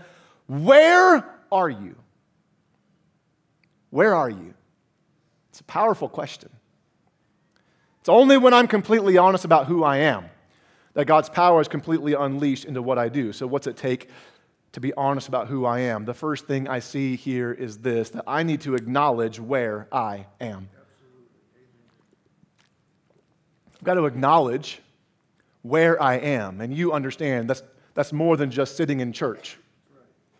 Where 0.47 1.23
are 1.51 1.69
you? 1.69 1.95
Where 3.91 4.15
are 4.15 4.29
you? 4.29 4.55
It's 5.51 5.59
a 5.59 5.65
powerful 5.65 6.09
question. 6.09 6.49
It's 8.03 8.09
only 8.09 8.35
when 8.37 8.53
I'm 8.53 8.67
completely 8.67 9.17
honest 9.17 9.45
about 9.45 9.67
who 9.67 9.81
I 9.85 9.99
am 9.99 10.25
that 10.93 11.05
God's 11.05 11.29
power 11.29 11.61
is 11.61 11.69
completely 11.69 12.15
unleashed 12.15 12.65
into 12.65 12.81
what 12.81 12.97
I 12.97 13.07
do. 13.07 13.31
So, 13.31 13.47
what's 13.47 13.65
it 13.65 13.77
take 13.77 14.09
to 14.73 14.81
be 14.81 14.93
honest 14.95 15.29
about 15.29 15.47
who 15.47 15.63
I 15.63 15.79
am? 15.79 16.03
The 16.03 16.13
first 16.13 16.45
thing 16.45 16.67
I 16.67 16.79
see 16.79 17.15
here 17.15 17.53
is 17.53 17.77
this 17.77 18.09
that 18.09 18.25
I 18.27 18.43
need 18.43 18.59
to 18.63 18.75
acknowledge 18.75 19.39
where 19.39 19.87
I 19.89 20.25
am. 20.41 20.67
I've 23.73 23.83
got 23.85 23.93
to 23.93 24.05
acknowledge 24.05 24.81
where 25.61 26.03
I 26.03 26.15
am. 26.15 26.59
And 26.59 26.75
you 26.75 26.91
understand 26.91 27.49
that's, 27.49 27.63
that's 27.93 28.11
more 28.11 28.35
than 28.35 28.51
just 28.51 28.75
sitting 28.75 28.99
in 28.99 29.13
church. 29.13 29.57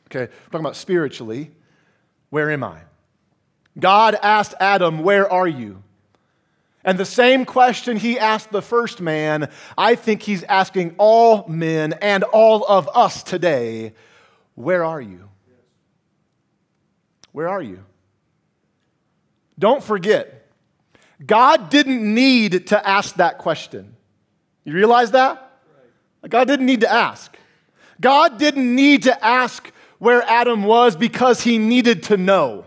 Okay, 0.08 0.30
talking 0.48 0.60
about 0.60 0.76
spiritually. 0.76 1.50
Where 2.30 2.52
am 2.52 2.62
I? 2.66 2.80
God 3.80 4.18
asked 4.22 4.54
Adam, 4.60 5.00
Where 5.00 5.32
are 5.32 5.48
you? 5.48 5.82
And 6.84 6.98
the 6.98 7.06
same 7.06 7.46
question 7.46 7.98
he 7.98 8.20
asked 8.20 8.52
the 8.52 8.62
first 8.62 9.00
man, 9.00 9.50
I 9.78 9.96
think 9.96 10.22
he's 10.22 10.44
asking 10.44 10.96
all 10.98 11.48
men 11.48 11.94
and 12.02 12.24
all 12.24 12.66
of 12.66 12.90
us 12.94 13.24
today 13.24 13.94
Where 14.56 14.84
are 14.84 15.02
you? 15.02 15.30
Where 17.32 17.50
are 17.50 17.62
you? 17.62 17.84
Don't 19.58 19.84
forget, 19.84 20.48
God 21.26 21.70
didn't 21.70 22.14
need 22.14 22.68
to 22.68 22.88
ask 22.88 23.16
that 23.16 23.38
question. 23.38 23.96
You 24.66 24.74
realize 24.74 25.12
that? 25.12 25.52
God 26.28 26.48
didn't 26.48 26.66
need 26.66 26.82
to 26.82 26.92
ask. 26.92 27.36
God 28.00 28.38
didn't 28.38 28.76
need 28.76 29.04
to 29.04 29.26
ask 29.26 29.72
where 30.00 30.22
Adam 30.24 30.64
was 30.64 30.96
because 30.96 31.42
he 31.42 31.58
needed 31.58 32.04
to 32.04 32.18
know. 32.18 32.66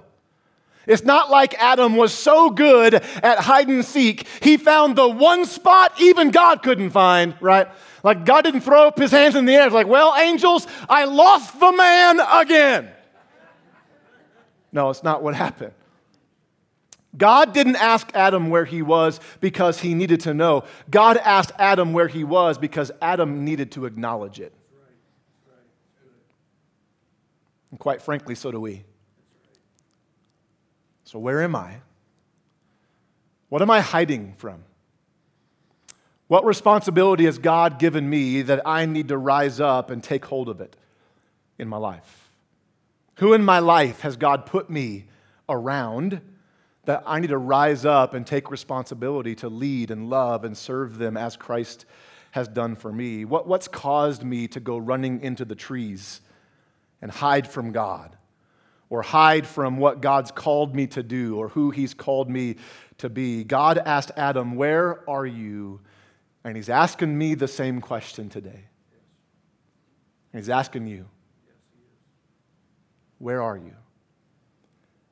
It's 0.86 1.04
not 1.04 1.30
like 1.30 1.54
Adam 1.54 1.96
was 1.96 2.14
so 2.14 2.50
good 2.50 2.94
at 2.94 3.38
hide 3.40 3.68
and 3.68 3.84
seek, 3.84 4.26
he 4.40 4.56
found 4.56 4.96
the 4.96 5.08
one 5.08 5.44
spot 5.44 5.92
even 6.00 6.30
God 6.30 6.62
couldn't 6.62 6.90
find, 6.90 7.34
right? 7.40 7.68
Like 8.04 8.24
God 8.24 8.42
didn't 8.42 8.60
throw 8.60 8.86
up 8.86 8.98
his 8.98 9.10
hands 9.10 9.34
in 9.34 9.46
the 9.46 9.54
air. 9.54 9.66
It's 9.66 9.74
like, 9.74 9.88
well, 9.88 10.14
angels, 10.16 10.66
I 10.88 11.04
lost 11.04 11.58
the 11.58 11.72
man 11.72 12.20
again. 12.20 12.90
No, 14.70 14.90
it's 14.90 15.02
not 15.02 15.22
what 15.22 15.34
happened. 15.34 15.72
God 17.16 17.52
didn't 17.54 17.76
ask 17.76 18.10
Adam 18.14 18.50
where 18.50 18.64
he 18.64 18.82
was 18.82 19.20
because 19.40 19.80
he 19.80 19.94
needed 19.94 20.20
to 20.20 20.34
know. 20.34 20.64
God 20.90 21.16
asked 21.16 21.52
Adam 21.58 21.92
where 21.92 22.08
he 22.08 22.24
was 22.24 22.58
because 22.58 22.92
Adam 23.00 23.44
needed 23.44 23.72
to 23.72 23.86
acknowledge 23.86 24.38
it. 24.38 24.52
And 27.70 27.80
quite 27.80 28.02
frankly, 28.02 28.34
so 28.34 28.50
do 28.50 28.60
we. 28.60 28.84
So, 31.16 31.20
where 31.20 31.40
am 31.40 31.56
I? 31.56 31.76
What 33.48 33.62
am 33.62 33.70
I 33.70 33.80
hiding 33.80 34.34
from? 34.36 34.64
What 36.26 36.44
responsibility 36.44 37.24
has 37.24 37.38
God 37.38 37.78
given 37.78 38.10
me 38.10 38.42
that 38.42 38.60
I 38.66 38.84
need 38.84 39.08
to 39.08 39.16
rise 39.16 39.58
up 39.58 39.88
and 39.88 40.04
take 40.04 40.26
hold 40.26 40.50
of 40.50 40.60
it 40.60 40.76
in 41.58 41.68
my 41.68 41.78
life? 41.78 42.34
Who 43.14 43.32
in 43.32 43.46
my 43.46 43.60
life 43.60 44.00
has 44.00 44.18
God 44.18 44.44
put 44.44 44.68
me 44.68 45.06
around 45.48 46.20
that 46.84 47.02
I 47.06 47.18
need 47.18 47.28
to 47.28 47.38
rise 47.38 47.86
up 47.86 48.12
and 48.12 48.26
take 48.26 48.50
responsibility 48.50 49.34
to 49.36 49.48
lead 49.48 49.90
and 49.90 50.10
love 50.10 50.44
and 50.44 50.54
serve 50.54 50.98
them 50.98 51.16
as 51.16 51.34
Christ 51.34 51.86
has 52.32 52.46
done 52.46 52.76
for 52.76 52.92
me? 52.92 53.24
What, 53.24 53.48
what's 53.48 53.68
caused 53.68 54.22
me 54.22 54.48
to 54.48 54.60
go 54.60 54.76
running 54.76 55.22
into 55.22 55.46
the 55.46 55.54
trees 55.54 56.20
and 57.00 57.10
hide 57.10 57.48
from 57.48 57.72
God? 57.72 58.18
Or 58.88 59.02
hide 59.02 59.46
from 59.46 59.78
what 59.78 60.00
God's 60.00 60.30
called 60.30 60.74
me 60.74 60.86
to 60.88 61.02
do 61.02 61.36
or 61.36 61.48
who 61.48 61.70
He's 61.70 61.94
called 61.94 62.30
me 62.30 62.56
to 62.98 63.08
be. 63.08 63.44
God 63.44 63.78
asked 63.78 64.12
Adam, 64.16 64.56
Where 64.56 65.08
are 65.08 65.26
you? 65.26 65.80
And 66.44 66.56
He's 66.56 66.68
asking 66.68 67.16
me 67.16 67.34
the 67.34 67.48
same 67.48 67.80
question 67.80 68.28
today. 68.28 68.64
And 70.32 70.40
He's 70.40 70.50
asking 70.50 70.86
you, 70.86 71.06
Where 73.18 73.42
are 73.42 73.56
you? 73.56 73.74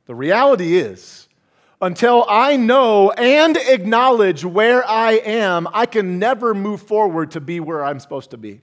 The 0.07 0.15
reality 0.15 0.77
is, 0.77 1.29
until 1.81 2.25
I 2.29 2.57
know 2.57 3.11
and 3.11 3.57
acknowledge 3.57 4.45
where 4.45 4.89
I 4.89 5.13
am, 5.13 5.67
I 5.73 5.87
can 5.87 6.19
never 6.19 6.55
move 6.55 6.83
forward 6.83 7.33
to 7.33 7.41
be 7.41 7.61
where 7.61 7.85
I'm 7.85 8.01
supposed 8.01 8.31
to 8.31 8.37
be. 8.37 8.61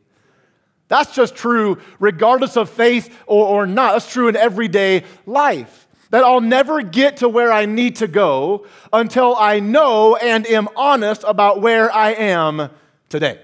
That's 0.92 1.16
just 1.16 1.36
true 1.38 1.78
regardless 2.02 2.58
of 2.58 2.70
faith 2.70 3.18
or, 3.26 3.48
or 3.48 3.66
not. 3.66 3.94
That's 3.94 4.12
true 4.12 4.28
in 4.28 4.36
everyday 4.36 5.06
life. 5.26 5.88
That 6.10 6.26
I'll 6.26 6.42
never 6.42 6.82
get 6.82 7.18
to 7.18 7.30
where 7.30 7.50
I 7.50 7.66
need 7.66 7.96
to 7.98 8.08
go 8.10 8.68
until 8.92 9.34
I 9.38 9.62
know 9.62 10.18
and 10.18 10.46
am 10.46 10.68
honest 10.76 11.24
about 11.26 11.62
where 11.62 11.90
I 11.90 12.12
am 12.12 12.70
today. 13.08 13.40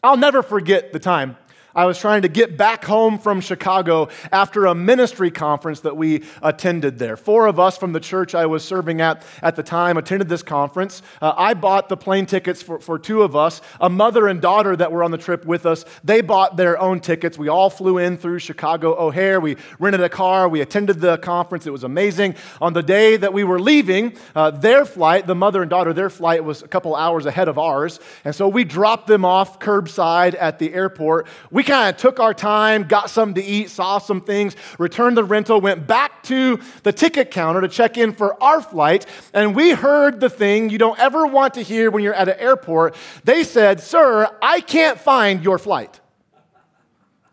I'll 0.00 0.16
never 0.16 0.44
forget 0.44 0.92
the 0.92 1.00
time 1.00 1.36
I 1.76 1.84
was 1.84 1.98
trying 1.98 2.22
to 2.22 2.28
get 2.28 2.56
back 2.56 2.86
home 2.86 3.18
from 3.18 3.42
Chicago 3.42 4.08
after 4.32 4.64
a 4.64 4.74
ministry 4.74 5.30
conference 5.30 5.80
that 5.80 5.94
we 5.94 6.24
attended 6.42 6.98
there. 6.98 7.18
Four 7.18 7.46
of 7.46 7.60
us 7.60 7.76
from 7.76 7.92
the 7.92 8.00
church 8.00 8.34
I 8.34 8.46
was 8.46 8.64
serving 8.64 9.02
at 9.02 9.22
at 9.42 9.56
the 9.56 9.62
time 9.62 9.98
attended 9.98 10.30
this 10.30 10.42
conference. 10.42 11.02
Uh, 11.20 11.34
I 11.36 11.52
bought 11.52 11.90
the 11.90 11.96
plane 11.98 12.24
tickets 12.24 12.62
for, 12.62 12.80
for 12.80 12.98
two 12.98 13.22
of 13.22 13.36
us. 13.36 13.60
A 13.78 13.90
mother 13.90 14.26
and 14.26 14.40
daughter 14.40 14.74
that 14.74 14.90
were 14.90 15.04
on 15.04 15.10
the 15.10 15.18
trip 15.18 15.44
with 15.44 15.66
us, 15.66 15.84
they 16.02 16.22
bought 16.22 16.56
their 16.56 16.78
own 16.78 16.98
tickets. 16.98 17.36
We 17.36 17.48
all 17.48 17.68
flew 17.68 17.98
in 17.98 18.16
through 18.16 18.38
Chicago 18.38 18.98
O'Hare. 18.98 19.38
We 19.38 19.58
rented 19.78 20.00
a 20.00 20.08
car. 20.08 20.48
We 20.48 20.62
attended 20.62 21.00
the 21.00 21.18
conference. 21.18 21.66
It 21.66 21.72
was 21.72 21.84
amazing. 21.84 22.36
On 22.62 22.72
the 22.72 22.82
day 22.82 23.18
that 23.18 23.34
we 23.34 23.44
were 23.44 23.60
leaving, 23.60 24.16
uh, 24.34 24.50
their 24.50 24.86
flight, 24.86 25.26
the 25.26 25.34
mother 25.34 25.60
and 25.60 25.68
daughter, 25.68 25.92
their 25.92 26.08
flight 26.08 26.42
was 26.42 26.62
a 26.62 26.68
couple 26.68 26.96
hours 26.96 27.26
ahead 27.26 27.48
of 27.48 27.58
ours. 27.58 28.00
And 28.24 28.34
so 28.34 28.48
we 28.48 28.64
dropped 28.64 29.08
them 29.08 29.26
off 29.26 29.58
curbside 29.58 30.34
at 30.40 30.58
the 30.58 30.72
airport. 30.72 31.26
We 31.50 31.65
kind 31.66 31.94
of 31.94 32.00
took 32.00 32.20
our 32.20 32.32
time, 32.32 32.84
got 32.84 33.10
something 33.10 33.42
to 33.42 33.48
eat, 33.48 33.68
saw 33.68 33.98
some 33.98 34.20
things, 34.20 34.56
returned 34.78 35.16
the 35.16 35.24
rental, 35.24 35.60
went 35.60 35.86
back 35.86 36.22
to 36.24 36.60
the 36.84 36.92
ticket 36.92 37.30
counter 37.30 37.60
to 37.60 37.68
check 37.68 37.98
in 37.98 38.12
for 38.12 38.42
our 38.42 38.62
flight, 38.62 39.04
and 39.34 39.54
we 39.54 39.70
heard 39.72 40.20
the 40.20 40.30
thing 40.30 40.70
you 40.70 40.78
don't 40.78 40.98
ever 40.98 41.26
want 41.26 41.54
to 41.54 41.62
hear 41.62 41.90
when 41.90 42.02
you're 42.02 42.14
at 42.14 42.28
an 42.28 42.38
airport. 42.38 42.94
They 43.24 43.44
said, 43.44 43.80
Sir, 43.80 44.30
I 44.40 44.60
can't 44.60 44.98
find 44.98 45.42
your 45.42 45.58
flight. 45.58 46.00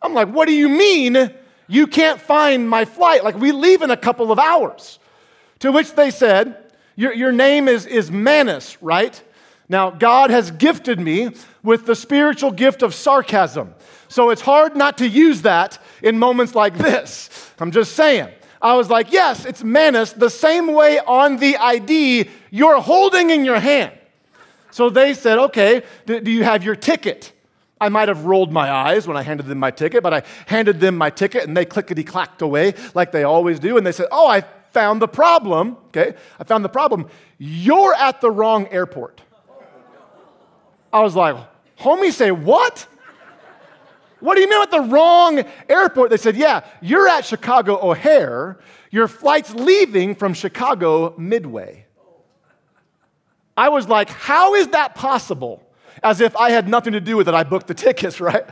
I'm 0.02 0.14
like, 0.14 0.28
What 0.28 0.48
do 0.48 0.54
you 0.54 0.68
mean 0.68 1.34
you 1.68 1.88
can't 1.88 2.20
find 2.20 2.68
my 2.68 2.86
flight? 2.86 3.24
Like, 3.24 3.38
we 3.38 3.52
leave 3.52 3.82
in 3.82 3.92
a 3.92 3.98
couple 3.98 4.32
of 4.32 4.40
hours. 4.40 5.00
To 5.60 5.72
which 5.72 5.94
they 5.94 6.12
said, 6.12 6.74
Your, 6.96 7.14
your 7.14 7.32
name 7.32 7.68
is, 7.68 7.86
is 7.86 8.12
Manis, 8.12 8.82
right? 8.82 9.22
Now, 9.70 9.90
God 9.92 10.30
has 10.30 10.52
gifted 10.52 11.00
me 11.00 11.32
with 11.64 11.86
the 11.86 11.96
spiritual 11.96 12.52
gift 12.52 12.84
of 12.84 12.94
sarcasm. 12.94 13.74
So 14.14 14.30
it's 14.30 14.44
hard 14.44 14.76
not 14.76 15.00
to 15.00 15.08
use 15.08 15.42
that 15.42 15.80
in 16.04 16.20
moments 16.20 16.54
like 16.54 16.78
this. 16.78 17.32
I'm 17.58 17.72
just 17.72 17.94
saying. 17.94 18.30
I 18.62 18.76
was 18.76 18.88
like, 18.88 19.12
yes, 19.12 19.44
it's 19.44 19.64
Manis, 19.64 20.12
the 20.12 20.30
same 20.30 20.72
way 20.72 21.00
on 21.00 21.38
the 21.38 21.58
ID 21.58 22.30
you're 22.52 22.80
holding 22.80 23.32
in 23.32 23.44
your 23.44 23.60
hand. 23.60 23.92
So 24.70 24.92
they 24.92 25.16
said, 25.16 25.40
okay, 25.40 25.82
do 26.06 26.30
you 26.30 26.44
have 26.44 26.64
your 26.64 26.76
ticket? 26.76 27.32
I 27.82 27.90
might 27.90 28.08
have 28.08 28.26
rolled 28.26 28.52
my 28.52 28.70
eyes 28.70 29.08
when 29.08 29.18
I 29.18 29.24
handed 29.24 29.48
them 29.48 29.58
my 29.58 29.72
ticket, 29.72 30.04
but 30.04 30.14
I 30.14 30.22
handed 30.46 30.80
them 30.80 30.96
my 30.96 31.10
ticket 31.10 31.46
and 31.46 31.58
they 31.58 31.66
clickety 31.66 32.04
clacked 32.04 32.44
away 32.44 32.76
like 32.94 33.12
they 33.12 33.24
always 33.24 33.58
do. 33.58 33.78
And 33.78 33.88
they 33.88 33.92
said, 33.92 34.10
oh, 34.12 34.28
I 34.28 34.42
found 34.74 35.02
the 35.02 35.08
problem. 35.08 35.76
Okay, 35.88 36.14
I 36.40 36.44
found 36.44 36.64
the 36.64 36.70
problem. 36.70 37.08
You're 37.40 37.96
at 37.96 38.22
the 38.22 38.30
wrong 38.30 38.68
airport. 38.68 39.24
I 40.94 41.02
was 41.02 41.16
like, 41.16 41.36
homie, 41.80 42.12
say 42.12 42.30
what? 42.30 42.86
What 44.24 44.36
do 44.36 44.42
you 44.42 44.50
mean 44.50 44.62
at 44.62 44.72
the 44.72 44.80
wrong 44.80 45.44
airport? 45.68 46.10
They 46.10 46.16
said, 46.16 46.38
yeah, 46.38 46.66
you're 46.82 47.10
at 47.10 47.26
Chicago 47.26 47.78
O'Hare. 47.82 48.58
Your 48.90 49.10
flight's 49.10 49.54
leaving 49.54 50.16
from 50.16 50.34
Chicago 50.34 51.14
Midway. 51.18 51.86
I 53.58 53.68
was 53.68 53.90
like, 53.90 54.08
how 54.08 54.56
is 54.56 54.70
that 54.70 54.96
possible? 54.96 55.62
As 56.02 56.22
if 56.22 56.38
I 56.38 56.52
had 56.52 56.70
nothing 56.70 56.94
to 56.94 57.02
do 57.02 57.18
with 57.18 57.28
it. 57.28 57.34
I 57.34 57.44
booked 57.44 57.68
the 57.68 57.74
tickets, 57.74 58.22
right? 58.22 58.46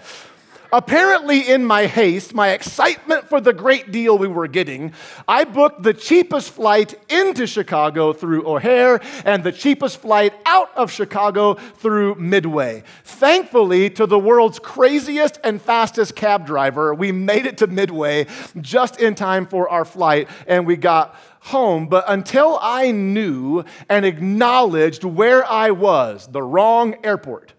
Apparently, 0.73 1.49
in 1.49 1.65
my 1.65 1.85
haste, 1.85 2.33
my 2.33 2.51
excitement 2.51 3.27
for 3.27 3.41
the 3.41 3.51
great 3.51 3.91
deal 3.91 4.17
we 4.17 4.27
were 4.27 4.47
getting, 4.47 4.93
I 5.27 5.43
booked 5.43 5.83
the 5.83 5.93
cheapest 5.93 6.51
flight 6.51 6.95
into 7.11 7.45
Chicago 7.45 8.13
through 8.13 8.47
O'Hare 8.47 9.01
and 9.25 9.43
the 9.43 9.51
cheapest 9.51 9.97
flight 9.97 10.33
out 10.45 10.71
of 10.77 10.89
Chicago 10.89 11.55
through 11.55 12.15
Midway. 12.15 12.83
Thankfully, 13.03 13.89
to 13.89 14.05
the 14.05 14.17
world's 14.17 14.59
craziest 14.59 15.39
and 15.43 15.61
fastest 15.61 16.15
cab 16.15 16.45
driver, 16.45 16.93
we 16.93 17.11
made 17.11 17.45
it 17.45 17.57
to 17.57 17.67
Midway 17.67 18.27
just 18.61 19.01
in 19.01 19.13
time 19.13 19.45
for 19.45 19.67
our 19.67 19.83
flight 19.83 20.29
and 20.47 20.65
we 20.65 20.77
got 20.77 21.15
home, 21.41 21.87
but 21.87 22.05
until 22.07 22.57
I 22.61 22.91
knew 22.91 23.65
and 23.89 24.05
acknowledged 24.05 25.03
where 25.03 25.45
I 25.45 25.71
was, 25.71 26.27
the 26.27 26.43
wrong 26.43 26.95
airport, 27.03 27.53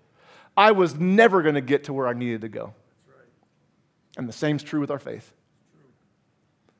I 0.56 0.72
was 0.72 0.94
never 0.94 1.42
going 1.42 1.56
to 1.56 1.60
get 1.60 1.84
to 1.84 1.92
where 1.92 2.06
I 2.06 2.14
needed 2.14 2.40
to 2.42 2.48
go. 2.48 2.74
And 4.16 4.28
the 4.28 4.32
same's 4.32 4.62
true 4.62 4.80
with 4.80 4.90
our 4.90 4.98
faith. 4.98 5.32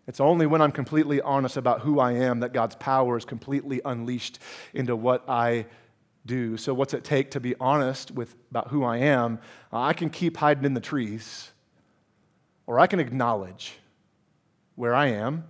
It's 0.07 0.21
only 0.21 0.47
when 0.47 0.61
I'm 0.61 0.73
completely 0.73 1.21
honest 1.21 1.57
about 1.57 1.81
who 1.81 2.01
I 2.01 2.13
am 2.13 2.41
that 2.41 2.53
God's 2.53 2.75
power 2.75 3.17
is 3.17 3.25
completely 3.25 3.81
unleashed 3.85 4.41
into 4.75 4.97
what 4.97 5.29
I 5.29 5.67
do. 6.27 6.57
So, 6.57 6.75
what's 6.75 6.93
it 6.93 7.05
take 7.05 7.31
to 7.33 7.41
be 7.41 7.55
honest 7.61 8.11
with 8.11 8.35
about 8.51 8.69
who 8.69 8.85
I 8.85 8.99
am? 8.99 9.39
Uh, 9.73 9.81
I 9.81 9.93
can 9.93 10.11
keep 10.11 10.37
hiding 10.37 10.65
in 10.65 10.75
the 10.75 10.81
trees, 10.81 11.53
or 12.67 12.81
I 12.81 12.87
can 12.87 12.99
acknowledge 12.99 13.79
where 14.75 14.95
I 14.95 15.09
am 15.09 15.45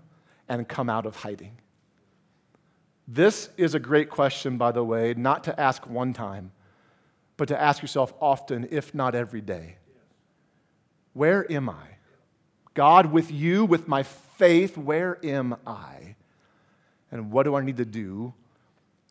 and 0.48 0.68
come 0.68 0.90
out 0.90 1.06
of 1.06 1.16
hiding. 1.16 1.58
This 3.08 3.48
is 3.56 3.74
a 3.74 3.80
great 3.80 4.10
question, 4.10 4.58
by 4.58 4.72
the 4.72 4.84
way, 4.84 5.14
not 5.14 5.44
to 5.44 5.58
ask 5.58 5.86
one 5.88 6.12
time, 6.12 6.52
but 7.36 7.48
to 7.48 7.60
ask 7.60 7.82
yourself 7.82 8.12
often, 8.20 8.68
if 8.70 8.94
not 8.94 9.14
every 9.14 9.40
day. 9.40 9.76
Where 11.12 11.50
am 11.50 11.68
I? 11.68 11.92
God, 12.74 13.12
with 13.12 13.30
you, 13.30 13.64
with 13.64 13.86
my 13.86 14.02
faith, 14.02 14.76
where 14.78 15.18
am 15.24 15.56
I? 15.66 16.16
And 17.10 17.30
what 17.30 17.42
do 17.42 17.54
I 17.54 17.62
need 17.62 17.76
to 17.76 17.84
do 17.84 18.32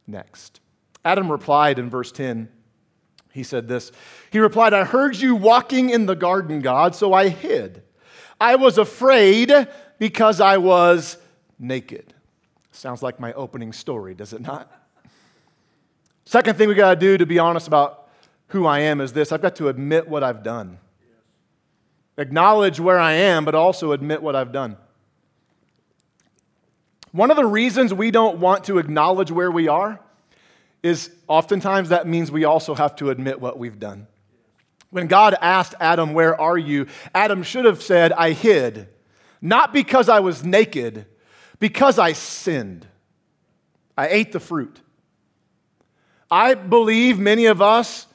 next? 0.07 0.59
Adam 1.05 1.31
replied 1.31 1.77
in 1.77 1.89
verse 1.89 2.11
10. 2.11 2.49
He 3.31 3.43
said 3.43 3.67
this 3.67 3.91
He 4.31 4.39
replied, 4.39 4.73
I 4.73 4.83
heard 4.83 5.15
you 5.15 5.35
walking 5.35 5.89
in 5.89 6.05
the 6.05 6.15
garden, 6.15 6.61
God, 6.61 6.95
so 6.95 7.13
I 7.13 7.29
hid. 7.29 7.83
I 8.39 8.55
was 8.55 8.77
afraid 8.77 9.53
because 9.99 10.41
I 10.41 10.57
was 10.57 11.17
naked. 11.59 12.13
Sounds 12.71 13.03
like 13.03 13.19
my 13.19 13.33
opening 13.33 13.71
story, 13.71 14.15
does 14.15 14.33
it 14.33 14.41
not? 14.41 14.71
Second 16.25 16.57
thing 16.57 16.67
we 16.67 16.73
got 16.73 16.95
to 16.95 16.99
do 16.99 17.17
to 17.17 17.25
be 17.25 17.37
honest 17.37 17.67
about 17.67 18.09
who 18.47 18.65
I 18.65 18.79
am 18.79 18.99
is 18.99 19.13
this 19.13 19.31
I've 19.31 19.41
got 19.41 19.55
to 19.57 19.67
admit 19.67 20.07
what 20.07 20.23
I've 20.23 20.43
done 20.43 20.79
acknowledge 22.17 22.79
where 22.79 22.99
I 22.99 23.13
am, 23.13 23.45
but 23.45 23.55
also 23.55 23.91
admit 23.91 24.21
what 24.21 24.35
I've 24.35 24.51
done. 24.51 24.77
One 27.11 27.29
of 27.29 27.37
the 27.37 27.45
reasons 27.45 27.93
we 27.93 28.11
don't 28.11 28.39
want 28.39 28.65
to 28.65 28.77
acknowledge 28.77 29.31
where 29.31 29.51
we 29.51 29.67
are 29.67 29.99
is 30.81 31.11
oftentimes 31.27 31.89
that 31.89 32.07
means 32.07 32.31
we 32.31 32.45
also 32.45 32.73
have 32.73 32.95
to 32.97 33.09
admit 33.09 33.39
what 33.39 33.59
we've 33.59 33.79
done. 33.79 34.07
When 34.89 35.07
God 35.07 35.35
asked 35.41 35.75
Adam, 35.79 36.13
Where 36.13 36.39
are 36.39 36.57
you? 36.57 36.87
Adam 37.13 37.43
should 37.43 37.65
have 37.65 37.81
said, 37.81 38.11
I 38.13 38.31
hid, 38.31 38.87
not 39.41 39.73
because 39.73 40.09
I 40.09 40.19
was 40.19 40.43
naked, 40.43 41.05
because 41.59 41.99
I 41.99 42.13
sinned. 42.13 42.87
I 43.97 44.07
ate 44.07 44.31
the 44.31 44.39
fruit. 44.39 44.79
I 46.29 46.53
believe 46.53 47.19
many 47.19 47.45
of 47.45 47.61
us 47.61 48.07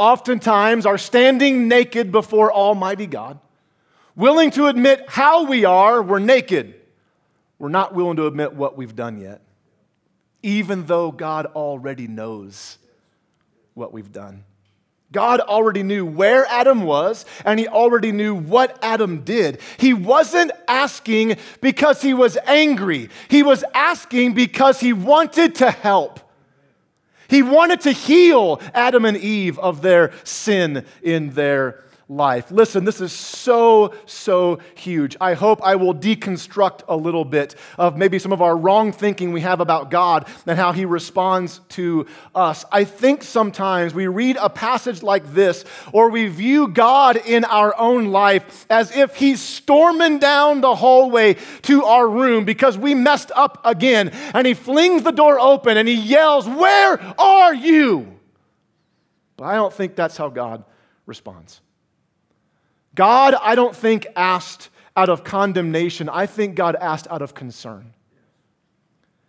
oftentimes 0.00 0.86
are 0.86 0.96
standing 0.96 1.68
naked 1.68 2.10
before 2.10 2.50
Almighty 2.50 3.06
God, 3.06 3.38
willing 4.16 4.50
to 4.52 4.66
admit 4.66 5.04
how 5.06 5.44
we 5.44 5.66
are, 5.66 6.02
we're 6.02 6.18
naked. 6.18 6.74
We're 7.58 7.68
not 7.68 7.94
willing 7.94 8.16
to 8.16 8.26
admit 8.26 8.54
what 8.54 8.78
we've 8.78 8.96
done 8.96 9.20
yet, 9.20 9.42
even 10.42 10.86
though 10.86 11.12
God 11.12 11.46
already 11.54 12.08
knows 12.08 12.78
what 13.74 13.92
we've 13.92 14.10
done. 14.10 14.44
God 15.12 15.40
already 15.40 15.82
knew 15.82 16.06
where 16.06 16.46
Adam 16.46 16.84
was, 16.84 17.26
and 17.44 17.60
he 17.60 17.68
already 17.68 18.10
knew 18.10 18.34
what 18.34 18.78
Adam 18.82 19.22
did. 19.22 19.60
He 19.76 19.92
wasn't 19.92 20.50
asking 20.66 21.36
because 21.60 22.00
he 22.00 22.14
was 22.14 22.38
angry, 22.46 23.10
he 23.28 23.42
was 23.42 23.64
asking 23.74 24.32
because 24.32 24.80
he 24.80 24.94
wanted 24.94 25.56
to 25.56 25.70
help. 25.70 26.20
He 27.30 27.42
wanted 27.42 27.80
to 27.82 27.92
heal 27.92 28.60
Adam 28.74 29.04
and 29.04 29.16
Eve 29.16 29.58
of 29.60 29.82
their 29.82 30.12
sin 30.24 30.84
in 31.00 31.30
their 31.30 31.84
life. 32.10 32.50
Listen, 32.50 32.84
this 32.84 33.00
is 33.00 33.12
so, 33.12 33.94
so 34.04 34.58
huge. 34.74 35.16
I 35.20 35.34
hope 35.34 35.62
I 35.62 35.76
will 35.76 35.94
deconstruct 35.94 36.80
a 36.88 36.96
little 36.96 37.24
bit 37.24 37.54
of 37.78 37.96
maybe 37.96 38.18
some 38.18 38.32
of 38.32 38.42
our 38.42 38.56
wrong 38.56 38.90
thinking 38.90 39.32
we 39.32 39.42
have 39.42 39.60
about 39.60 39.92
God 39.92 40.26
and 40.44 40.58
how 40.58 40.72
He 40.72 40.84
responds 40.84 41.60
to 41.70 42.06
us. 42.34 42.64
I 42.72 42.82
think 42.82 43.22
sometimes 43.22 43.94
we 43.94 44.08
read 44.08 44.36
a 44.40 44.50
passage 44.50 45.04
like 45.04 45.32
this 45.32 45.64
or 45.92 46.10
we 46.10 46.26
view 46.26 46.66
God 46.66 47.16
in 47.16 47.44
our 47.44 47.78
own 47.78 48.06
life 48.06 48.66
as 48.68 48.94
if 48.94 49.14
He's 49.14 49.40
storming 49.40 50.18
down 50.18 50.62
the 50.62 50.74
hallway 50.74 51.36
to 51.62 51.84
our 51.84 52.08
room 52.08 52.44
because 52.44 52.76
we 52.76 52.92
messed 52.92 53.30
up 53.36 53.64
again. 53.64 54.08
And 54.34 54.48
He 54.48 54.54
flings 54.54 55.04
the 55.04 55.12
door 55.12 55.38
open 55.38 55.76
and 55.76 55.86
He 55.86 55.94
yells, 55.94 56.48
Where 56.48 57.00
are 57.20 57.54
you? 57.54 58.18
But 59.36 59.44
I 59.44 59.54
don't 59.54 59.72
think 59.72 59.94
that's 59.94 60.16
how 60.16 60.28
God 60.28 60.64
responds. 61.06 61.60
God, 62.94 63.34
I 63.40 63.54
don't 63.54 63.74
think, 63.74 64.06
asked 64.16 64.68
out 64.96 65.08
of 65.08 65.24
condemnation. 65.24 66.08
I 66.08 66.26
think 66.26 66.54
God 66.54 66.76
asked 66.76 67.06
out 67.10 67.22
of 67.22 67.34
concern. 67.34 67.94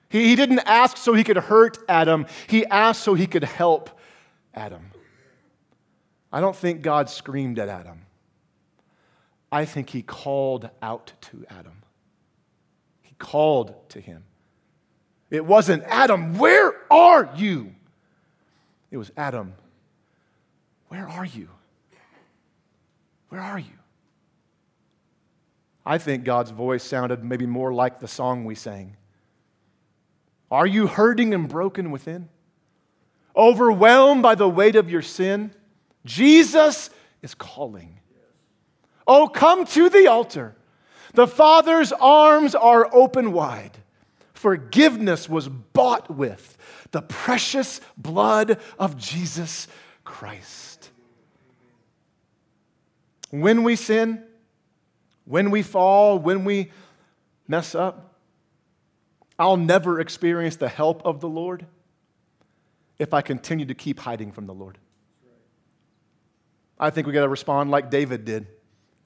He, 0.09 0.27
he 0.27 0.35
didn't 0.35 0.59
ask 0.59 0.97
so 0.97 1.13
he 1.13 1.23
could 1.23 1.37
hurt 1.37 1.77
Adam, 1.87 2.25
he 2.47 2.65
asked 2.65 3.03
so 3.03 3.13
he 3.13 3.27
could 3.27 3.43
help 3.43 3.89
Adam. 4.53 4.91
I 6.33 6.41
don't 6.41 6.55
think 6.55 6.81
God 6.81 7.09
screamed 7.09 7.59
at 7.59 7.69
Adam. 7.69 8.01
I 9.51 9.65
think 9.65 9.89
he 9.89 10.01
called 10.01 10.69
out 10.81 11.13
to 11.21 11.45
Adam. 11.49 11.81
He 13.01 13.13
called 13.19 13.89
to 13.89 13.99
him. 13.99 14.23
It 15.29 15.45
wasn't, 15.45 15.83
Adam, 15.83 16.37
where 16.37 16.73
are 16.91 17.31
you? 17.35 17.73
It 18.91 18.97
was, 18.97 19.11
Adam, 19.15 19.53
where 20.87 21.07
are 21.07 21.25
you? 21.25 21.49
Where 23.31 23.39
are 23.39 23.59
you? 23.59 23.79
I 25.85 25.97
think 25.97 26.25
God's 26.25 26.51
voice 26.51 26.83
sounded 26.83 27.23
maybe 27.23 27.45
more 27.45 27.73
like 27.73 28.01
the 28.01 28.07
song 28.07 28.43
we 28.43 28.55
sang. 28.55 28.97
Are 30.51 30.67
you 30.67 30.87
hurting 30.87 31.33
and 31.33 31.47
broken 31.47 31.91
within? 31.91 32.27
Overwhelmed 33.33 34.21
by 34.21 34.35
the 34.35 34.49
weight 34.49 34.75
of 34.75 34.91
your 34.91 35.01
sin? 35.01 35.51
Jesus 36.03 36.89
is 37.21 37.33
calling. 37.33 37.99
Oh, 39.07 39.29
come 39.29 39.63
to 39.67 39.87
the 39.87 40.07
altar. 40.07 40.57
The 41.13 41.25
Father's 41.27 41.93
arms 41.93 42.53
are 42.53 42.93
open 42.93 43.31
wide. 43.31 43.77
Forgiveness 44.33 45.29
was 45.29 45.47
bought 45.47 46.13
with 46.13 46.57
the 46.91 47.01
precious 47.01 47.79
blood 47.95 48.59
of 48.77 48.97
Jesus 48.97 49.69
Christ. 50.03 50.70
When 53.31 53.63
we 53.63 53.75
sin, 53.75 54.23
when 55.25 55.51
we 55.51 55.63
fall, 55.63 56.19
when 56.19 56.45
we 56.45 56.71
mess 57.47 57.73
up, 57.73 58.19
I'll 59.39 59.57
never 59.57 59.99
experience 59.99 60.57
the 60.57 60.69
help 60.69 61.01
of 61.03 61.19
the 61.19 61.29
Lord 61.29 61.65
if 62.99 63.13
I 63.13 63.21
continue 63.21 63.65
to 63.65 63.73
keep 63.73 63.99
hiding 63.99 64.31
from 64.31 64.45
the 64.45 64.53
Lord. 64.53 64.77
I 66.79 66.89
think 66.89 67.07
we 67.07 67.13
got 67.13 67.21
to 67.21 67.29
respond 67.29 67.71
like 67.71 67.89
David 67.89 68.25
did. 68.25 68.47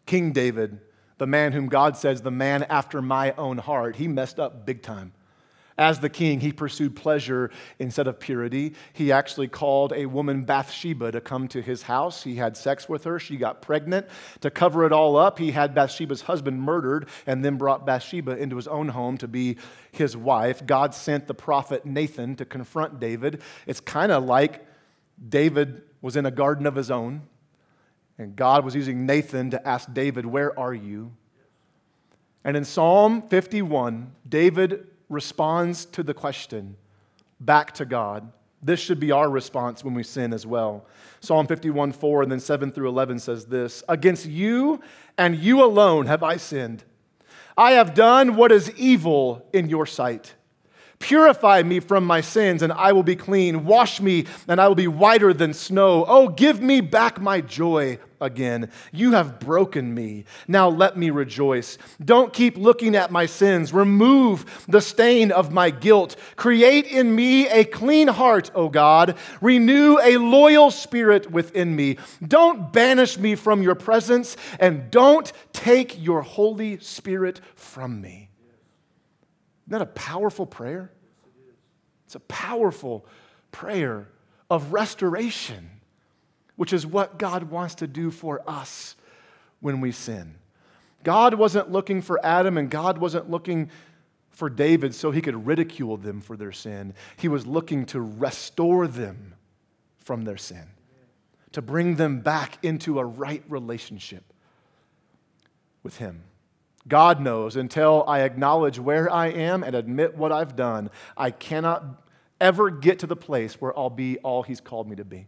King 0.06 0.32
David, 0.32 0.80
the 1.18 1.28
man 1.28 1.52
whom 1.52 1.68
God 1.68 1.96
says, 1.96 2.22
the 2.22 2.32
man 2.32 2.64
after 2.64 3.02
my 3.02 3.32
own 3.34 3.58
heart, 3.58 3.96
he 3.96 4.08
messed 4.08 4.40
up 4.40 4.66
big 4.66 4.82
time. 4.82 5.14
As 5.78 6.00
the 6.00 6.10
king, 6.10 6.40
he 6.40 6.54
pursued 6.54 6.96
pleasure 6.96 7.52
instead 7.80 8.08
of 8.08 8.18
purity. 8.18 8.76
He 8.94 9.12
actually 9.12 9.50
called 9.50 9.92
a 9.94 10.06
woman, 10.06 10.46
Bathsheba, 10.46 11.12
to 11.12 11.20
come 11.20 11.50
to 11.50 11.62
his 11.62 11.82
house. 11.82 12.24
He 12.24 12.36
had 12.36 12.56
sex 12.56 12.88
with 12.88 13.04
her. 13.04 13.20
She 13.20 13.36
got 13.36 13.62
pregnant. 13.62 14.08
To 14.40 14.50
cover 14.50 14.86
it 14.86 14.94
all 14.94 15.18
up, 15.18 15.38
he 15.38 15.52
had 15.52 15.76
Bathsheba's 15.76 16.22
husband 16.22 16.62
murdered 16.62 17.10
and 17.28 17.44
then 17.44 17.58
brought 17.58 17.86
Bathsheba 17.86 18.38
into 18.38 18.56
his 18.56 18.70
own 18.70 18.88
home 18.88 19.18
to 19.18 19.28
be 19.28 19.58
his 19.92 20.16
wife. 20.16 20.66
God 20.66 20.96
sent 20.96 21.28
the 21.28 21.34
prophet 21.34 21.86
Nathan 21.86 22.38
to 22.38 22.46
confront 22.46 23.02
David. 23.02 23.42
It's 23.68 23.82
kind 23.82 24.14
of 24.14 24.24
like 24.24 24.66
David 25.28 25.82
was 26.02 26.16
in 26.16 26.26
a 26.26 26.32
garden 26.32 26.68
of 26.68 26.76
his 26.76 26.90
own, 26.90 27.24
and 28.18 28.34
God 28.38 28.64
was 28.64 28.76
using 28.76 29.06
Nathan 29.06 29.52
to 29.52 29.68
ask 29.68 29.92
David, 29.92 30.26
Where 30.26 30.58
are 30.58 30.74
you? 30.74 31.12
And 32.46 32.56
in 32.56 32.64
Psalm 32.64 33.24
51, 33.24 34.14
David 34.30 34.88
responds 35.10 35.86
to 35.86 36.04
the 36.04 36.14
question 36.14 36.78
back 37.40 37.74
to 37.74 37.86
God. 37.86 38.32
This 38.62 38.80
should 38.80 39.00
be 39.00 39.12
our 39.12 39.30
response 39.30 39.84
when 39.84 39.94
we 39.94 40.04
sin 40.04 40.34
as 40.34 40.46
well. 40.46 40.86
Psalm 41.20 41.46
51 41.46 41.92
4 41.92 42.24
and 42.24 42.32
then 42.32 42.40
7 42.40 42.72
through 42.72 42.90
11 42.90 43.20
says 43.20 43.46
this 43.46 43.84
Against 43.88 44.26
you 44.26 44.82
and 45.18 45.36
you 45.36 45.64
alone 45.64 46.08
have 46.08 46.24
I 46.24 46.38
sinned. 46.38 46.84
I 47.58 47.74
have 47.74 47.94
done 47.94 48.36
what 48.36 48.52
is 48.52 48.72
evil 48.76 49.48
in 49.54 49.70
your 49.70 49.86
sight. 49.86 50.34
Purify 51.00 51.62
me 51.62 51.80
from 51.80 52.06
my 52.06 52.22
sins, 52.22 52.62
and 52.62 52.72
I 52.72 52.94
will 52.94 53.04
be 53.04 53.16
clean. 53.16 53.66
Wash 53.66 54.02
me, 54.02 54.26
and 54.48 54.62
I 54.62 54.68
will 54.68 54.76
be 54.76 54.88
whiter 54.88 55.34
than 55.34 55.54
snow. 55.54 56.06
Oh, 56.08 56.30
give 56.30 56.62
me 56.62 56.82
back 56.82 57.22
my 57.22 57.42
joy 57.42 58.00
again. 58.20 58.70
You 58.92 59.14
have 59.14 59.40
broken 59.40 59.94
me. 59.94 60.26
Now 60.48 60.70
let 60.70 60.98
me 60.98 61.10
rejoice. 61.10 61.78
Don't 62.04 62.34
keep 62.34 62.58
looking 62.58 62.96
at 62.96 63.12
my 63.12 63.26
sins. 63.26 63.74
Remove 63.74 64.66
the 64.68 64.82
stain 64.82 65.32
of 65.32 65.52
my 65.52 65.70
guilt. 65.70 66.16
Create 66.36 66.86
in 66.86 67.16
me 67.16 67.48
a 67.48 67.64
clean 67.64 68.08
heart, 68.08 68.52
O 68.56 68.70
God. 68.70 69.18
Renew 69.42 70.00
a 70.00 70.18
loyal 70.18 70.72
spirit 70.72 71.32
within 71.32 71.76
me. 71.76 71.98
Don't 72.26 72.72
banish 72.72 73.18
me 73.18 73.36
from 73.36 73.62
your 73.62 73.76
presence, 73.76 74.38
and 74.60 74.90
don't 74.92 75.32
take 75.54 76.02
your 76.04 76.22
Holy 76.22 76.80
Spirit 76.80 77.42
from 77.56 78.02
me. 78.02 78.30
Isn't 79.68 79.72
that 79.72 79.82
a 79.82 79.88
powerful 79.88 80.46
prayer? 80.46 80.92
It's 82.06 82.16
a 82.16 82.20
powerful 82.20 83.06
prayer 83.52 84.10
of 84.50 84.74
restoration, 84.74 85.75
which 86.56 86.74
is 86.74 86.86
what 86.86 87.18
God 87.20 87.44
wants 87.44 87.76
to 87.76 87.88
do 87.88 88.12
for 88.12 88.42
us 88.48 88.96
when 89.60 89.82
we 89.82 89.92
sin. 89.92 90.36
God 91.04 91.36
wasn't 91.36 91.72
looking 91.72 92.02
for 92.02 92.24
Adam 92.26 92.58
and 92.58 92.70
God 92.70 92.98
wasn't 92.98 93.30
looking 93.30 93.70
for 94.32 94.50
David 94.50 94.94
so 94.94 95.12
he 95.12 95.22
could 95.22 95.46
ridicule 95.46 95.98
them 95.98 96.22
for 96.22 96.36
their 96.36 96.52
sin. 96.52 96.94
He 97.18 97.28
was 97.28 97.46
looking 97.46 97.86
to 97.88 98.02
restore 98.02 98.88
them 98.88 99.36
from 100.00 100.24
their 100.24 100.38
sin, 100.38 100.68
to 101.52 101.62
bring 101.62 101.96
them 101.96 102.20
back 102.20 102.60
into 102.64 103.00
a 103.00 103.06
right 103.06 103.44
relationship 103.50 104.24
with 105.84 105.98
Him. 105.98 106.24
God 106.88 107.20
knows 107.20 107.56
until 107.56 108.04
I 108.08 108.22
acknowledge 108.22 108.78
where 108.78 109.12
I 109.12 109.28
am 109.28 109.64
and 109.64 109.76
admit 109.76 110.16
what 110.16 110.32
I've 110.32 110.56
done, 110.56 110.92
I 111.18 111.32
cannot 111.32 111.84
ever 112.40 112.70
get 112.70 113.00
to 113.00 113.08
the 113.08 113.16
place 113.16 113.60
where 113.60 113.78
I'll 113.78 113.90
be 113.90 114.18
all 114.20 114.44
He's 114.44 114.62
called 114.62 114.88
me 114.88 114.96
to 114.98 115.06
be. 115.06 115.28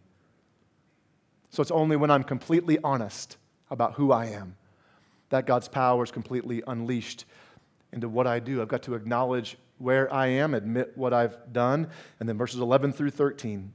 So 1.49 1.61
it's 1.61 1.71
only 1.71 1.95
when 1.95 2.11
I'm 2.11 2.23
completely 2.23 2.77
honest 2.83 3.37
about 3.69 3.93
who 3.93 4.11
I 4.11 4.25
am 4.27 4.55
that 5.29 5.45
God's 5.45 5.67
power 5.67 6.03
is 6.03 6.11
completely 6.11 6.63
unleashed 6.67 7.25
into 7.91 8.07
what 8.09 8.27
I 8.27 8.39
do. 8.39 8.61
I've 8.61 8.67
got 8.67 8.83
to 8.83 8.95
acknowledge 8.95 9.57
where 9.77 10.11
I 10.13 10.27
am, 10.27 10.53
admit 10.53 10.93
what 10.95 11.13
I've 11.13 11.37
done. 11.51 11.89
And 12.19 12.27
then 12.27 12.37
verses 12.37 12.59
11 12.59 12.93
through 12.93 13.11
13, 13.11 13.73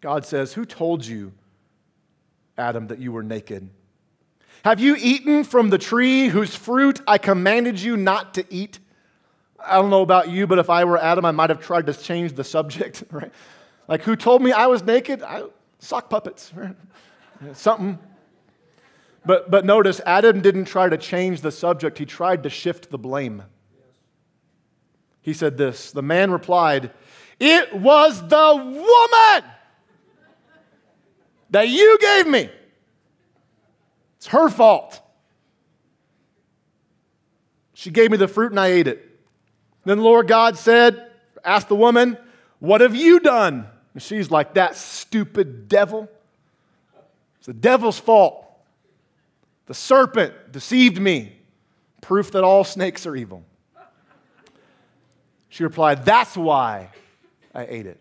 God 0.00 0.26
says, 0.26 0.52
Who 0.52 0.64
told 0.64 1.04
you, 1.04 1.32
Adam, 2.58 2.88
that 2.88 2.98
you 2.98 3.12
were 3.12 3.22
naked? 3.22 3.70
Have 4.64 4.80
you 4.80 4.96
eaten 4.98 5.44
from 5.44 5.70
the 5.70 5.78
tree 5.78 6.28
whose 6.28 6.54
fruit 6.54 7.00
I 7.06 7.18
commanded 7.18 7.80
you 7.80 7.96
not 7.96 8.34
to 8.34 8.44
eat? 8.52 8.80
I 9.64 9.76
don't 9.76 9.90
know 9.90 10.02
about 10.02 10.28
you, 10.28 10.46
but 10.46 10.58
if 10.58 10.70
I 10.70 10.84
were 10.84 10.98
Adam, 10.98 11.24
I 11.24 11.30
might 11.30 11.50
have 11.50 11.60
tried 11.60 11.86
to 11.86 11.94
change 11.94 12.32
the 12.32 12.44
subject, 12.44 13.04
right? 13.10 13.32
Like, 13.88 14.02
who 14.02 14.16
told 14.16 14.42
me 14.42 14.52
I 14.52 14.66
was 14.66 14.82
naked? 14.82 15.22
I, 15.22 15.44
sock 15.78 16.10
puppets? 16.10 16.52
Something. 17.52 17.98
But, 19.24 19.50
but 19.50 19.64
notice, 19.64 20.00
Adam 20.06 20.40
didn't 20.40 20.66
try 20.66 20.88
to 20.88 20.96
change 20.96 21.40
the 21.40 21.50
subject, 21.50 21.98
he 21.98 22.06
tried 22.06 22.44
to 22.44 22.50
shift 22.50 22.90
the 22.90 22.98
blame. 22.98 23.42
He 25.20 25.32
said 25.32 25.58
this 25.58 25.90
The 25.90 26.02
man 26.02 26.30
replied, 26.30 26.92
It 27.40 27.74
was 27.74 28.20
the 28.28 28.54
woman 28.56 29.50
that 31.50 31.68
you 31.68 31.98
gave 32.00 32.28
me. 32.28 32.48
It's 34.18 34.28
her 34.28 34.48
fault. 34.48 35.00
She 37.74 37.90
gave 37.90 38.10
me 38.10 38.16
the 38.16 38.28
fruit 38.28 38.52
and 38.52 38.60
I 38.60 38.68
ate 38.68 38.86
it. 38.86 39.04
Then 39.84 39.98
the 39.98 40.04
Lord 40.04 40.28
God 40.28 40.56
said, 40.56 41.10
Ask 41.44 41.66
the 41.66 41.74
woman, 41.74 42.16
What 42.60 42.80
have 42.80 42.94
you 42.94 43.18
done? 43.18 43.66
And 43.96 44.02
she's 44.02 44.30
like, 44.30 44.52
That 44.52 44.76
stupid 44.76 45.70
devil. 45.70 46.06
It's 47.38 47.46
the 47.46 47.54
devil's 47.54 47.98
fault. 47.98 48.46
The 49.64 49.72
serpent 49.72 50.52
deceived 50.52 51.00
me. 51.00 51.32
Proof 52.02 52.30
that 52.32 52.44
all 52.44 52.62
snakes 52.62 53.06
are 53.06 53.16
evil. 53.16 53.42
She 55.48 55.64
replied, 55.64 56.04
That's 56.04 56.36
why 56.36 56.90
I 57.54 57.64
ate 57.64 57.86
it. 57.86 57.98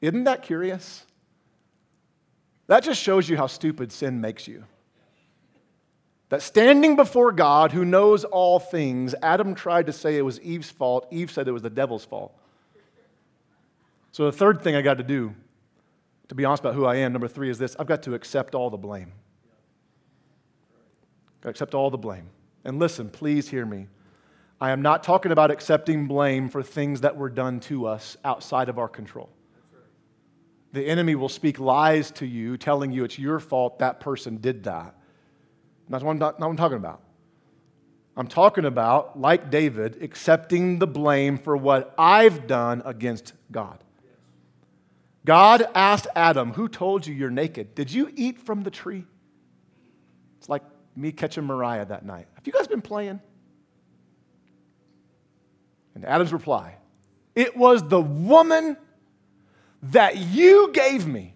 Isn't 0.00 0.24
that 0.24 0.42
curious? 0.42 1.04
That 2.66 2.82
just 2.82 3.02
shows 3.02 3.28
you 3.28 3.36
how 3.36 3.48
stupid 3.48 3.92
sin 3.92 4.22
makes 4.22 4.48
you. 4.48 4.64
That 6.30 6.40
standing 6.40 6.96
before 6.96 7.32
God, 7.32 7.72
who 7.72 7.84
knows 7.84 8.24
all 8.24 8.58
things, 8.58 9.14
Adam 9.22 9.54
tried 9.54 9.84
to 9.88 9.92
say 9.92 10.16
it 10.16 10.22
was 10.22 10.40
Eve's 10.40 10.70
fault. 10.70 11.06
Eve 11.10 11.30
said 11.30 11.48
it 11.48 11.52
was 11.52 11.60
the 11.60 11.68
devil's 11.68 12.06
fault. 12.06 12.34
So, 14.16 14.24
the 14.24 14.32
third 14.32 14.62
thing 14.62 14.74
I 14.74 14.80
got 14.80 14.96
to 14.96 15.04
do, 15.04 15.34
to 16.28 16.34
be 16.34 16.46
honest 16.46 16.62
about 16.62 16.74
who 16.74 16.86
I 16.86 16.96
am, 16.96 17.12
number 17.12 17.28
three, 17.28 17.50
is 17.50 17.58
this 17.58 17.76
I've 17.78 17.86
got 17.86 18.02
to 18.04 18.14
accept 18.14 18.54
all 18.54 18.70
the 18.70 18.78
blame. 18.78 19.12
Got 21.42 21.48
to 21.48 21.50
accept 21.50 21.74
all 21.74 21.90
the 21.90 21.98
blame. 21.98 22.30
And 22.64 22.78
listen, 22.78 23.10
please 23.10 23.50
hear 23.50 23.66
me. 23.66 23.88
I 24.58 24.70
am 24.70 24.80
not 24.80 25.02
talking 25.02 25.32
about 25.32 25.50
accepting 25.50 26.06
blame 26.06 26.48
for 26.48 26.62
things 26.62 27.02
that 27.02 27.18
were 27.18 27.28
done 27.28 27.60
to 27.68 27.86
us 27.86 28.16
outside 28.24 28.70
of 28.70 28.78
our 28.78 28.88
control. 28.88 29.28
The 30.72 30.86
enemy 30.86 31.14
will 31.14 31.28
speak 31.28 31.60
lies 31.60 32.10
to 32.12 32.24
you, 32.24 32.56
telling 32.56 32.92
you 32.92 33.04
it's 33.04 33.18
your 33.18 33.38
fault 33.38 33.80
that 33.80 34.00
person 34.00 34.38
did 34.38 34.64
that. 34.64 34.94
That's 35.90 36.02
what 36.02 36.12
I'm, 36.12 36.18
not, 36.18 36.40
not 36.40 36.46
what 36.46 36.52
I'm 36.52 36.56
talking 36.56 36.78
about. 36.78 37.02
I'm 38.16 38.28
talking 38.28 38.64
about, 38.64 39.20
like 39.20 39.50
David, 39.50 40.02
accepting 40.02 40.78
the 40.78 40.86
blame 40.86 41.36
for 41.36 41.54
what 41.54 41.94
I've 41.98 42.46
done 42.46 42.80
against 42.86 43.34
God. 43.52 43.82
God 45.26 45.68
asked 45.74 46.06
Adam, 46.14 46.52
Who 46.52 46.68
told 46.68 47.06
you 47.06 47.12
you're 47.12 47.30
naked? 47.30 47.74
Did 47.74 47.92
you 47.92 48.10
eat 48.14 48.38
from 48.38 48.62
the 48.62 48.70
tree? 48.70 49.04
It's 50.38 50.48
like 50.48 50.62
me 50.94 51.10
catching 51.10 51.44
Mariah 51.44 51.84
that 51.86 52.06
night. 52.06 52.28
Have 52.34 52.46
you 52.46 52.52
guys 52.52 52.68
been 52.68 52.80
playing? 52.80 53.20
And 55.96 56.04
Adam's 56.04 56.32
reply, 56.32 56.76
It 57.34 57.56
was 57.56 57.86
the 57.88 58.00
woman 58.00 58.76
that 59.82 60.16
you 60.16 60.70
gave 60.72 61.06
me. 61.06 61.34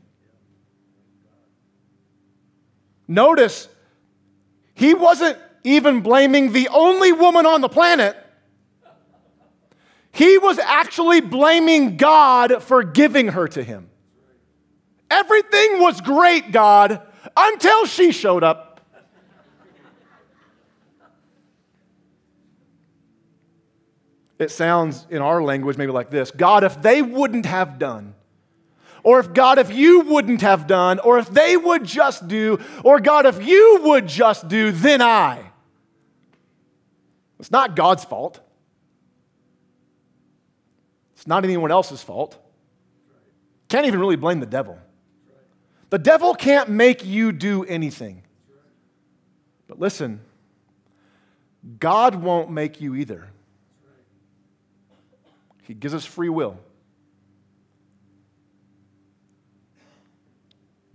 Notice 3.08 3.68
he 4.74 4.94
wasn't 4.94 5.36
even 5.64 6.00
blaming 6.00 6.52
the 6.52 6.68
only 6.68 7.10
woman 7.10 7.44
on 7.44 7.60
the 7.60 7.68
planet. 7.68 8.16
He 10.12 10.38
was 10.38 10.58
actually 10.58 11.20
blaming 11.20 11.96
God 11.96 12.62
for 12.62 12.82
giving 12.82 13.28
her 13.28 13.46
to 13.48 13.62
him. 13.62 13.90
Everything 15.10 15.80
was 15.80 16.00
great, 16.00 16.52
God, 16.52 17.02
until 17.36 17.86
she 17.86 18.12
showed 18.12 18.44
up. 18.44 18.80
It 24.38 24.50
sounds 24.50 25.06
in 25.10 25.20
our 25.20 25.42
language 25.42 25.76
maybe 25.76 25.92
like 25.92 26.08
this 26.08 26.30
God, 26.30 26.64
if 26.64 26.80
they 26.80 27.02
wouldn't 27.02 27.46
have 27.46 27.78
done, 27.78 28.14
or 29.02 29.20
if 29.20 29.34
God, 29.34 29.58
if 29.58 29.70
you 29.70 30.00
wouldn't 30.00 30.40
have 30.40 30.66
done, 30.66 30.98
or 30.98 31.18
if 31.18 31.28
they 31.28 31.56
would 31.56 31.84
just 31.84 32.26
do, 32.26 32.58
or 32.82 33.00
God, 33.00 33.26
if 33.26 33.44
you 33.46 33.80
would 33.82 34.06
just 34.06 34.48
do, 34.48 34.72
then 34.72 35.02
I. 35.02 35.44
It's 37.38 37.50
not 37.50 37.76
God's 37.76 38.04
fault. 38.04 38.40
It's 41.20 41.26
not 41.26 41.44
anyone 41.44 41.70
else's 41.70 42.02
fault. 42.02 42.38
Can't 43.68 43.84
even 43.84 44.00
really 44.00 44.16
blame 44.16 44.40
the 44.40 44.46
devil. 44.46 44.78
The 45.90 45.98
devil 45.98 46.34
can't 46.34 46.70
make 46.70 47.04
you 47.04 47.30
do 47.30 47.62
anything. 47.62 48.22
But 49.68 49.78
listen, 49.78 50.22
God 51.78 52.14
won't 52.14 52.50
make 52.50 52.80
you 52.80 52.94
either. 52.94 53.28
He 55.64 55.74
gives 55.74 55.92
us 55.92 56.06
free 56.06 56.30
will. 56.30 56.58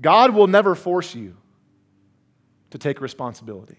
God 0.01 0.33
will 0.33 0.47
never 0.47 0.73
force 0.73 1.13
you 1.13 1.37
to 2.71 2.79
take 2.79 2.99
responsibility. 2.99 3.77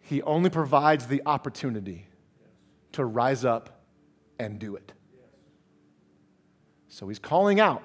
He 0.00 0.20
only 0.22 0.50
provides 0.50 1.06
the 1.06 1.22
opportunity 1.24 2.08
to 2.90 3.04
rise 3.04 3.44
up 3.44 3.70
and 4.38 4.58
do 4.58 4.76
it. 4.76 4.92
So 6.88 7.08
he's 7.08 7.18
calling 7.18 7.60
out, 7.60 7.82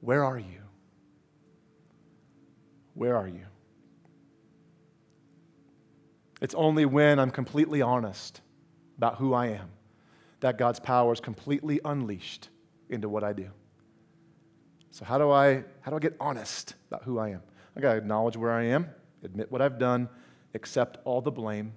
Where 0.00 0.24
are 0.24 0.38
you? 0.38 0.62
Where 2.94 3.16
are 3.16 3.28
you? 3.28 3.46
It's 6.40 6.54
only 6.54 6.86
when 6.86 7.18
I'm 7.18 7.30
completely 7.30 7.82
honest 7.82 8.40
about 8.96 9.16
who 9.16 9.34
I 9.34 9.48
am 9.48 9.70
that 10.40 10.56
God's 10.56 10.80
power 10.80 11.12
is 11.12 11.20
completely 11.20 11.80
unleashed 11.84 12.48
into 12.88 13.08
what 13.08 13.22
I 13.22 13.32
do. 13.32 13.50
So 14.90 15.04
how 15.04 15.18
do 15.18 15.30
I 15.30 15.64
how 15.82 15.90
do 15.90 15.96
I 15.96 16.00
get 16.00 16.16
honest 16.18 16.74
about 16.88 17.04
who 17.04 17.18
I 17.18 17.30
am? 17.30 17.42
I 17.76 17.80
got 17.80 17.92
to 17.92 17.98
acknowledge 17.98 18.36
where 18.36 18.50
I 18.50 18.64
am, 18.64 18.88
admit 19.22 19.52
what 19.52 19.62
I've 19.62 19.78
done, 19.78 20.08
accept 20.54 20.98
all 21.04 21.20
the 21.20 21.30
blame, 21.30 21.72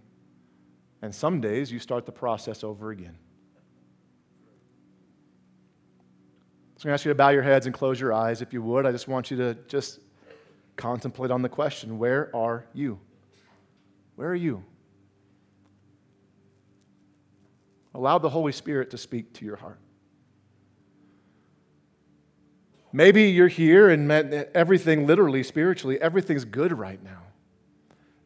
and 1.03 1.13
some 1.13 1.41
days 1.41 1.69
you 1.69 1.79
start 1.79 2.05
the 2.05 2.13
process 2.13 2.63
over 2.63 2.89
again. 2.89 3.17
So 6.77 6.83
I'm 6.83 6.89
going 6.89 6.91
to 6.91 6.93
ask 6.93 7.03
you 7.03 7.11
to 7.11 7.15
bow 7.15 7.27
your 7.27 7.43
heads 7.43 7.65
and 7.65 7.75
close 7.75 7.99
your 7.99 8.13
eyes 8.13 8.41
if 8.41 8.53
you 8.53 8.61
would. 8.61 8.85
I 8.85 8.93
just 8.93 9.09
want 9.09 9.29
you 9.29 9.35
to 9.35 9.53
just 9.67 9.99
contemplate 10.77 11.29
on 11.29 11.41
the 11.41 11.49
question, 11.49 11.99
where 11.99 12.33
are 12.33 12.65
you? 12.73 13.01
Where 14.15 14.29
are 14.29 14.35
you? 14.35 14.63
Allow 17.93 18.17
the 18.17 18.29
Holy 18.29 18.53
Spirit 18.53 18.89
to 18.91 18.97
speak 18.97 19.33
to 19.33 19.45
your 19.45 19.57
heart. 19.57 19.81
Maybe 22.93 23.23
you're 23.23 23.49
here 23.49 23.89
and 23.89 24.09
everything, 24.09 25.05
literally, 25.05 25.43
spiritually, 25.43 25.99
everything's 25.99 26.45
good 26.45 26.71
right 26.71 27.03
now. 27.03 27.22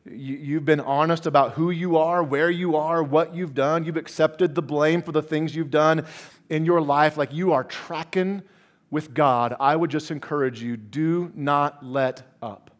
You've 0.09 0.65
been 0.65 0.79
honest 0.79 1.25
about 1.25 1.53
who 1.53 1.69
you 1.69 1.97
are, 1.97 2.23
where 2.23 2.49
you 2.49 2.75
are, 2.75 3.03
what 3.03 3.35
you've 3.35 3.53
done. 3.53 3.83
You've 3.83 3.97
accepted 3.97 4.55
the 4.55 4.61
blame 4.61 5.01
for 5.01 5.11
the 5.11 5.21
things 5.21 5.55
you've 5.55 5.71
done 5.71 6.05
in 6.49 6.65
your 6.65 6.81
life. 6.81 7.17
Like 7.17 7.33
you 7.33 7.53
are 7.53 7.63
tracking 7.63 8.43
with 8.89 9.13
God. 9.13 9.55
I 9.59 9.75
would 9.75 9.91
just 9.91 10.11
encourage 10.11 10.61
you 10.61 10.77
do 10.77 11.31
not 11.35 11.85
let 11.85 12.23
up. 12.41 12.71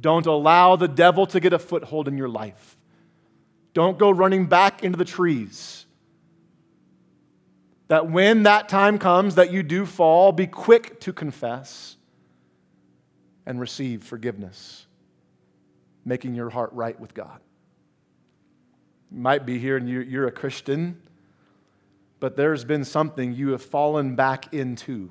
Don't 0.00 0.26
allow 0.26 0.76
the 0.76 0.88
devil 0.88 1.26
to 1.26 1.40
get 1.40 1.52
a 1.52 1.58
foothold 1.58 2.08
in 2.08 2.16
your 2.16 2.28
life. 2.28 2.78
Don't 3.74 3.98
go 3.98 4.10
running 4.10 4.46
back 4.46 4.82
into 4.82 4.98
the 4.98 5.04
trees. 5.04 5.86
That 7.88 8.10
when 8.10 8.44
that 8.44 8.68
time 8.68 8.98
comes 8.98 9.34
that 9.34 9.52
you 9.52 9.62
do 9.62 9.84
fall, 9.84 10.32
be 10.32 10.46
quick 10.46 11.00
to 11.00 11.12
confess 11.12 11.96
and 13.46 13.60
receive 13.60 14.04
forgiveness, 14.04 14.86
making 16.04 16.34
your 16.34 16.50
heart 16.50 16.72
right 16.72 16.98
with 16.98 17.14
God. 17.14 17.40
You 19.10 19.20
might 19.20 19.44
be 19.44 19.58
here 19.58 19.76
and 19.76 19.88
you're 19.88 20.26
a 20.26 20.32
Christian, 20.32 21.00
but 22.20 22.36
there's 22.36 22.64
been 22.64 22.84
something 22.84 23.34
you 23.34 23.50
have 23.50 23.62
fallen 23.62 24.14
back 24.14 24.52
into 24.52 25.10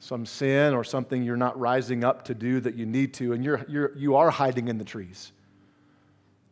some 0.00 0.24
sin 0.24 0.74
or 0.74 0.82
something 0.82 1.22
you're 1.22 1.36
not 1.36 1.58
rising 1.60 2.04
up 2.04 2.24
to 2.24 2.34
do 2.34 2.58
that 2.60 2.74
you 2.74 2.86
need 2.86 3.14
to, 3.14 3.32
and 3.32 3.44
you're, 3.44 3.64
you're, 3.68 3.96
you 3.96 4.16
are 4.16 4.30
hiding 4.30 4.68
in 4.68 4.78
the 4.78 4.84
trees. 4.84 5.30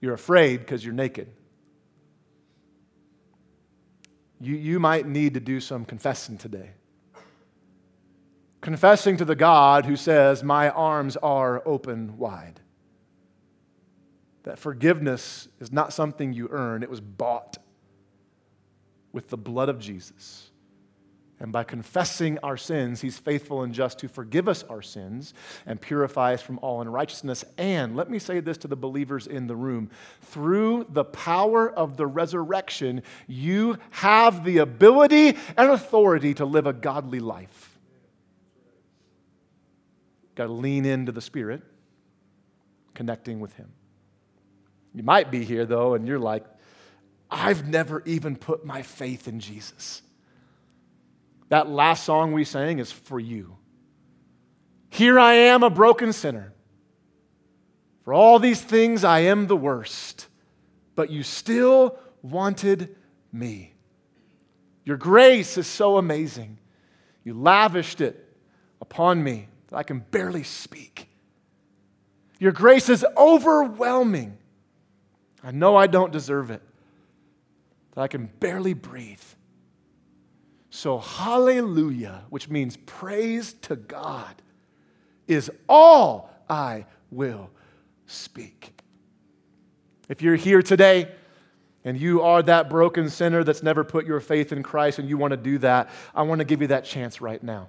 You're 0.01 0.15
afraid 0.15 0.59
because 0.59 0.85
you're 0.85 0.95
naked. 0.95 1.29
You, 4.41 4.55
you 4.55 4.79
might 4.79 5.07
need 5.07 5.35
to 5.35 5.41
do 5.41 5.61
some 5.61 5.85
confessing 5.85 6.37
today. 6.39 6.71
Confessing 8.61 9.17
to 9.19 9.25
the 9.25 9.37
God 9.37 9.87
who 9.87 9.97
says, 9.97 10.43
My 10.43 10.69
arms 10.71 11.17
are 11.17 11.63
open 11.65 12.19
wide. 12.19 12.61
That 14.43 14.59
forgiveness 14.59 15.49
is 15.61 15.73
not 15.73 15.93
something 15.93 16.33
you 16.33 16.49
earn, 16.51 16.83
it 16.83 16.91
was 16.91 17.01
bought 17.01 17.59
with 19.13 19.29
the 19.29 19.37
blood 19.37 19.69
of 19.69 19.79
Jesus. 19.79 20.51
And 21.41 21.53
by 21.53 21.63
confessing 21.63 22.39
our 22.43 22.57
sins, 22.57 23.01
He's 23.01 23.17
faithful 23.17 23.63
and 23.63 23.73
just 23.73 24.01
to 24.01 24.09
forgive 24.09 24.49
us 24.49 24.65
our 24.65 24.83
sins 24.83 25.35
and 25.67 25.81
purify 25.81 26.35
us 26.35 26.43
from 26.43 26.59
all 26.61 26.81
unrighteousness. 26.81 27.45
And 27.57 27.95
let 27.95 28.11
me 28.11 28.19
say 28.19 28.41
this 28.41 28.59
to 28.59 28.69
the 28.69 28.77
believers 28.77 29.29
in 29.29 29.47
the 29.47 29.55
room 29.55 29.91
through 30.23 30.87
the 30.91 31.05
power 31.05 31.71
of 31.71 31.97
the 31.97 32.09
resurrection, 32.09 33.03
you 33.29 33.79
have 33.91 34.45
the 34.45 34.59
ability 34.59 35.37
and 35.57 35.71
authority 35.71 36.35
to 36.35 36.45
live 36.45 36.67
a 36.67 36.73
godly 36.73 37.21
life. 37.21 37.68
Got 40.39 40.47
to 40.47 40.53
lean 40.53 40.85
into 40.85 41.11
the 41.11 41.21
Spirit, 41.21 41.63
connecting 42.95 43.41
with 43.41 43.55
Him. 43.55 43.73
You 44.95 45.03
might 45.03 45.33
be 45.33 45.45
here, 45.45 45.67
though, 45.67 45.95
and 45.95 46.07
you're 46.07 46.21
like, 46.21 46.45
I've 47.29 47.67
never 47.67 48.05
even 48.07 48.37
put 48.37 48.65
my 48.65 48.83
faith 48.83 49.27
in 49.27 49.41
Jesus. 49.41 50.01
That 51.49 51.69
last 51.69 52.05
song 52.05 52.31
we 52.31 52.45
sang 52.45 52.79
is 52.79 52.93
for 52.93 53.19
you. 53.19 53.57
Here 54.91 55.19
I 55.19 55.35
am, 55.35 55.65
a 55.65 55.71
broken 55.71 56.13
sinner. 56.13 56.53
For 58.05 58.15
all 58.15 58.39
these 58.39 58.61
things, 58.61 59.03
I 59.03 59.19
am 59.21 59.49
the 59.49 59.57
worst, 59.57 60.29
but 60.95 61.11
you 61.11 61.25
still 61.25 61.99
wanted 62.23 62.95
me. 63.33 63.75
Your 64.85 64.99
grace 64.99 65.59
is 65.59 65.67
so 65.67 65.97
amazing. 65.97 66.61
You 67.25 67.35
lavished 67.35 68.01
it 68.01 68.37
upon 68.81 69.25
me 69.25 69.49
that 69.69 69.77
I 69.77 69.83
can 69.83 70.01
barely 70.01 70.43
speak. 70.43 71.09
Your 72.39 72.53
grace 72.53 72.89
is 72.89 73.05
overwhelming. 73.17 74.39
I 75.43 75.51
know 75.51 75.77
I 75.77 75.87
don't 75.87 76.13
deserve 76.13 76.51
it, 76.51 76.63
that 77.95 78.01
I 78.01 78.09
can 78.09 78.27
barely 78.41 78.75
breathe. 78.75 79.23
So, 80.71 80.99
hallelujah, 80.99 82.25
which 82.31 82.49
means 82.49 82.77
praise 82.77 83.55
to 83.63 83.77
God, 83.77 84.35
is 85.27 85.51
all 85.69 86.31
I 86.49 86.87
will 87.11 87.51
speak. 88.07 88.81
If 90.09 90.23
you're 90.23 90.37
here 90.37 90.63
today 90.63 91.11
and 91.85 91.99
you 91.99 92.23
are 92.23 92.43
that 92.43 92.71
broken 92.71 93.09
sinner 93.09 93.45
that's 93.45 93.63
never 93.63 93.85
put 93.85 94.07
your 94.07 94.21
faith 94.21 94.53
in 94.53 94.63
Christ 94.63 94.99
and 94.99 95.09
you 95.09 95.19
want 95.19 95.33
to 95.33 95.37
do 95.37 95.59
that, 95.59 95.91
I 96.15 96.23
want 96.23 96.39
to 96.41 96.45
give 96.45 96.63
you 96.63 96.69
that 96.69 96.85
chance 96.85 97.21
right 97.21 97.43
now. 97.43 97.69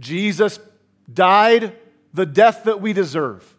Jesus 0.00 0.58
died 1.12 1.76
the 2.12 2.26
death 2.26 2.64
that 2.64 2.80
we 2.80 2.92
deserve. 2.92 3.56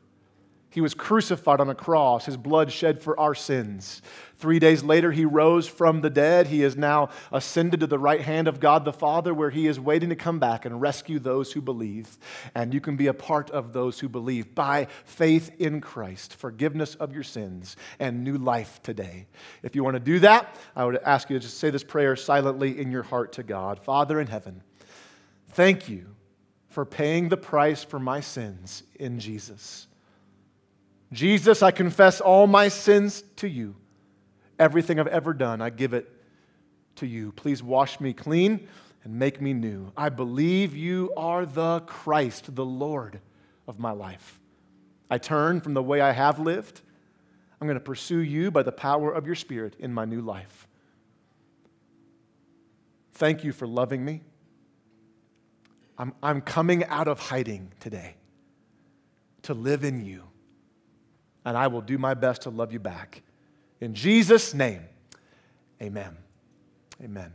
He 0.70 0.82
was 0.82 0.94
crucified 0.94 1.60
on 1.60 1.70
a 1.70 1.76
cross, 1.76 2.26
his 2.28 2.38
blood 2.38 2.72
shed 2.72 3.02
for 3.02 3.20
our 3.20 3.34
sins. 3.34 4.02
Three 4.36 4.60
days 4.60 4.84
later, 4.84 5.12
he 5.12 5.26
rose 5.26 5.68
from 5.68 6.02
the 6.02 6.10
dead. 6.12 6.46
He 6.46 6.62
is 6.62 6.78
now 6.78 7.10
ascended 7.32 7.80
to 7.80 7.88
the 7.88 7.98
right 7.98 8.22
hand 8.22 8.48
of 8.48 8.60
God 8.60 8.86
the 8.86 8.94
Father, 8.94 9.34
where 9.34 9.50
he 9.50 9.66
is 9.66 9.80
waiting 9.80 10.10
to 10.10 10.16
come 10.16 10.38
back 10.38 10.66
and 10.66 10.80
rescue 10.80 11.18
those 11.18 11.52
who 11.52 11.62
believe. 11.62 12.20
And 12.54 12.76
you 12.76 12.80
can 12.80 12.96
be 12.96 13.08
a 13.08 13.14
part 13.14 13.50
of 13.50 13.74
those 13.74 14.00
who 14.00 14.08
believe 14.08 14.54
by 14.54 14.86
faith 15.04 15.50
in 15.58 15.82
Christ, 15.82 16.36
forgiveness 16.36 16.94
of 16.94 17.12
your 17.12 17.24
sins, 17.24 17.76
and 17.98 18.24
new 18.24 18.38
life 18.38 18.80
today. 18.84 19.26
If 19.64 19.76
you 19.76 19.84
want 19.84 19.96
to 19.96 20.00
do 20.00 20.20
that, 20.20 20.56
I 20.76 20.86
would 20.86 20.98
ask 20.98 21.30
you 21.32 21.38
to 21.38 21.44
just 21.44 21.58
say 21.58 21.72
this 21.72 21.84
prayer 21.84 22.16
silently 22.16 22.80
in 22.80 22.92
your 22.92 23.04
heart 23.04 23.34
to 23.34 23.44
God 23.44 23.80
Father 23.80 24.20
in 24.20 24.28
heaven, 24.28 24.62
thank 25.48 25.90
you 25.90 26.17
for 26.78 26.86
paying 26.86 27.28
the 27.30 27.38
price 27.38 27.84
for 27.84 27.98
my 27.98 28.20
sins 28.20 28.84
in 29.00 29.20
Jesus. 29.20 29.88
Jesus, 31.12 31.64
I 31.64 31.72
confess 31.72 32.22
all 32.22 32.46
my 32.46 32.68
sins 32.68 33.24
to 33.38 33.50
you. 33.50 33.76
Everything 34.60 35.00
I've 35.00 35.08
ever 35.08 35.34
done, 35.34 35.60
I 35.60 35.72
give 35.72 35.96
it 35.96 36.08
to 36.98 37.08
you. 37.08 37.32
Please 37.32 37.64
wash 37.64 38.00
me 38.00 38.14
clean 38.14 38.68
and 39.04 39.16
make 39.16 39.42
me 39.42 39.54
new. 39.54 39.92
I 39.98 40.10
believe 40.10 40.76
you 40.76 41.12
are 41.18 41.48
the 41.48 41.80
Christ, 41.88 42.54
the 42.54 42.64
Lord 42.64 43.22
of 43.68 43.80
my 43.80 43.94
life. 43.94 44.40
I 45.10 45.18
turn 45.18 45.62
from 45.62 45.74
the 45.74 45.82
way 45.82 46.00
I 46.00 46.12
have 46.12 46.38
lived. 46.38 46.82
I'm 47.60 47.68
going 47.68 47.80
to 47.80 47.84
pursue 47.84 48.20
you 48.20 48.52
by 48.52 48.62
the 48.62 48.72
power 48.72 49.12
of 49.12 49.26
your 49.26 49.34
Spirit 49.34 49.76
in 49.80 49.92
my 49.96 50.06
new 50.06 50.22
life. 50.22 50.68
Thank 53.14 53.44
you 53.44 53.52
for 53.52 53.66
loving 53.66 54.06
me. 54.06 54.22
I'm, 55.98 56.14
I'm 56.22 56.42
coming 56.42 56.86
out 56.86 57.08
of 57.08 57.20
hiding 57.20 57.72
today 57.80 58.16
to 59.44 59.54
live 59.54 59.84
in 59.84 60.06
you 60.06 60.24
and 61.48 61.56
I 61.56 61.68
will 61.68 61.80
do 61.80 61.98
my 61.98 62.14
best 62.14 62.42
to 62.42 62.50
love 62.50 62.74
you 62.74 62.80
back. 62.80 63.22
In 63.80 63.94
Jesus' 63.94 64.54
name, 64.54 64.82
amen. 65.82 66.18
Amen. 67.02 67.34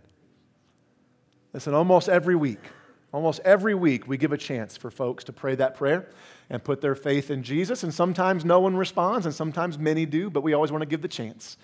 Listen, 1.55 1.73
almost 1.73 2.11
every 2.11 2.37
week, 2.37 2.61
almost 3.11 3.41
every 3.43 3.75
week, 3.75 4.07
we 4.07 4.19
give 4.19 4.33
a 4.33 4.37
chance 4.37 4.77
for 4.77 4.91
folks 4.91 5.25
to 5.25 5.33
pray 5.33 5.55
that 5.55 5.77
prayer 5.77 6.11
and 6.51 6.63
put 6.63 6.83
their 6.83 6.95
faith 6.95 7.31
in 7.31 7.43
Jesus. 7.43 7.85
And 7.85 7.95
sometimes 7.95 8.45
no 8.45 8.61
one 8.61 8.77
responds, 8.77 9.25
and 9.25 9.35
sometimes 9.35 9.79
many 9.79 10.05
do, 10.05 10.29
but 10.29 10.43
we 10.43 10.53
always 10.53 10.71
want 10.71 10.83
to 10.83 10.87
give 10.87 11.01
the 11.01 11.09
chance. 11.09 11.57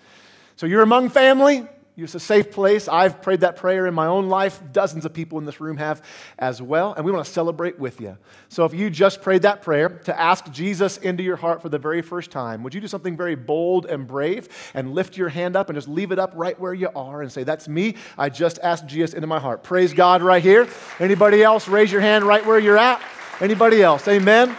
So 0.55 0.65
you're 0.65 0.81
among 0.81 1.09
family. 1.09 1.67
It's 2.03 2.15
a 2.15 2.19
safe 2.19 2.51
place. 2.51 2.87
I've 2.87 3.21
prayed 3.21 3.41
that 3.41 3.55
prayer 3.55 3.87
in 3.87 3.93
my 3.93 4.07
own 4.07 4.29
life. 4.29 4.61
Dozens 4.71 5.05
of 5.05 5.13
people 5.13 5.37
in 5.37 5.45
this 5.45 5.59
room 5.59 5.77
have 5.77 6.01
as 6.37 6.61
well. 6.61 6.93
And 6.93 7.05
we 7.05 7.11
want 7.11 7.25
to 7.25 7.31
celebrate 7.31 7.79
with 7.79 7.99
you. 8.01 8.17
So 8.49 8.65
if 8.65 8.73
you 8.73 8.89
just 8.89 9.21
prayed 9.21 9.43
that 9.43 9.61
prayer 9.61 9.89
to 10.05 10.19
ask 10.19 10.49
Jesus 10.51 10.97
into 10.97 11.23
your 11.23 11.35
heart 11.35 11.61
for 11.61 11.69
the 11.69 11.77
very 11.77 12.01
first 12.01 12.31
time, 12.31 12.63
would 12.63 12.73
you 12.73 12.81
do 12.81 12.87
something 12.87 13.17
very 13.17 13.35
bold 13.35 13.85
and 13.85 14.07
brave 14.07 14.49
and 14.73 14.93
lift 14.93 15.17
your 15.17 15.29
hand 15.29 15.55
up 15.55 15.69
and 15.69 15.77
just 15.77 15.87
leave 15.87 16.11
it 16.11 16.19
up 16.19 16.31
right 16.35 16.59
where 16.59 16.73
you 16.73 16.89
are 16.95 17.21
and 17.21 17.31
say, 17.31 17.43
That's 17.43 17.67
me. 17.67 17.95
I 18.17 18.29
just 18.29 18.59
asked 18.63 18.87
Jesus 18.87 19.13
into 19.13 19.27
my 19.27 19.39
heart. 19.39 19.63
Praise 19.63 19.93
God 19.93 20.21
right 20.21 20.43
here. 20.43 20.67
Anybody 20.99 21.43
else? 21.43 21.67
Raise 21.67 21.91
your 21.91 22.01
hand 22.01 22.23
right 22.25 22.45
where 22.45 22.59
you're 22.59 22.77
at. 22.77 23.01
Anybody 23.41 23.81
else? 23.81 24.07
Amen. 24.07 24.55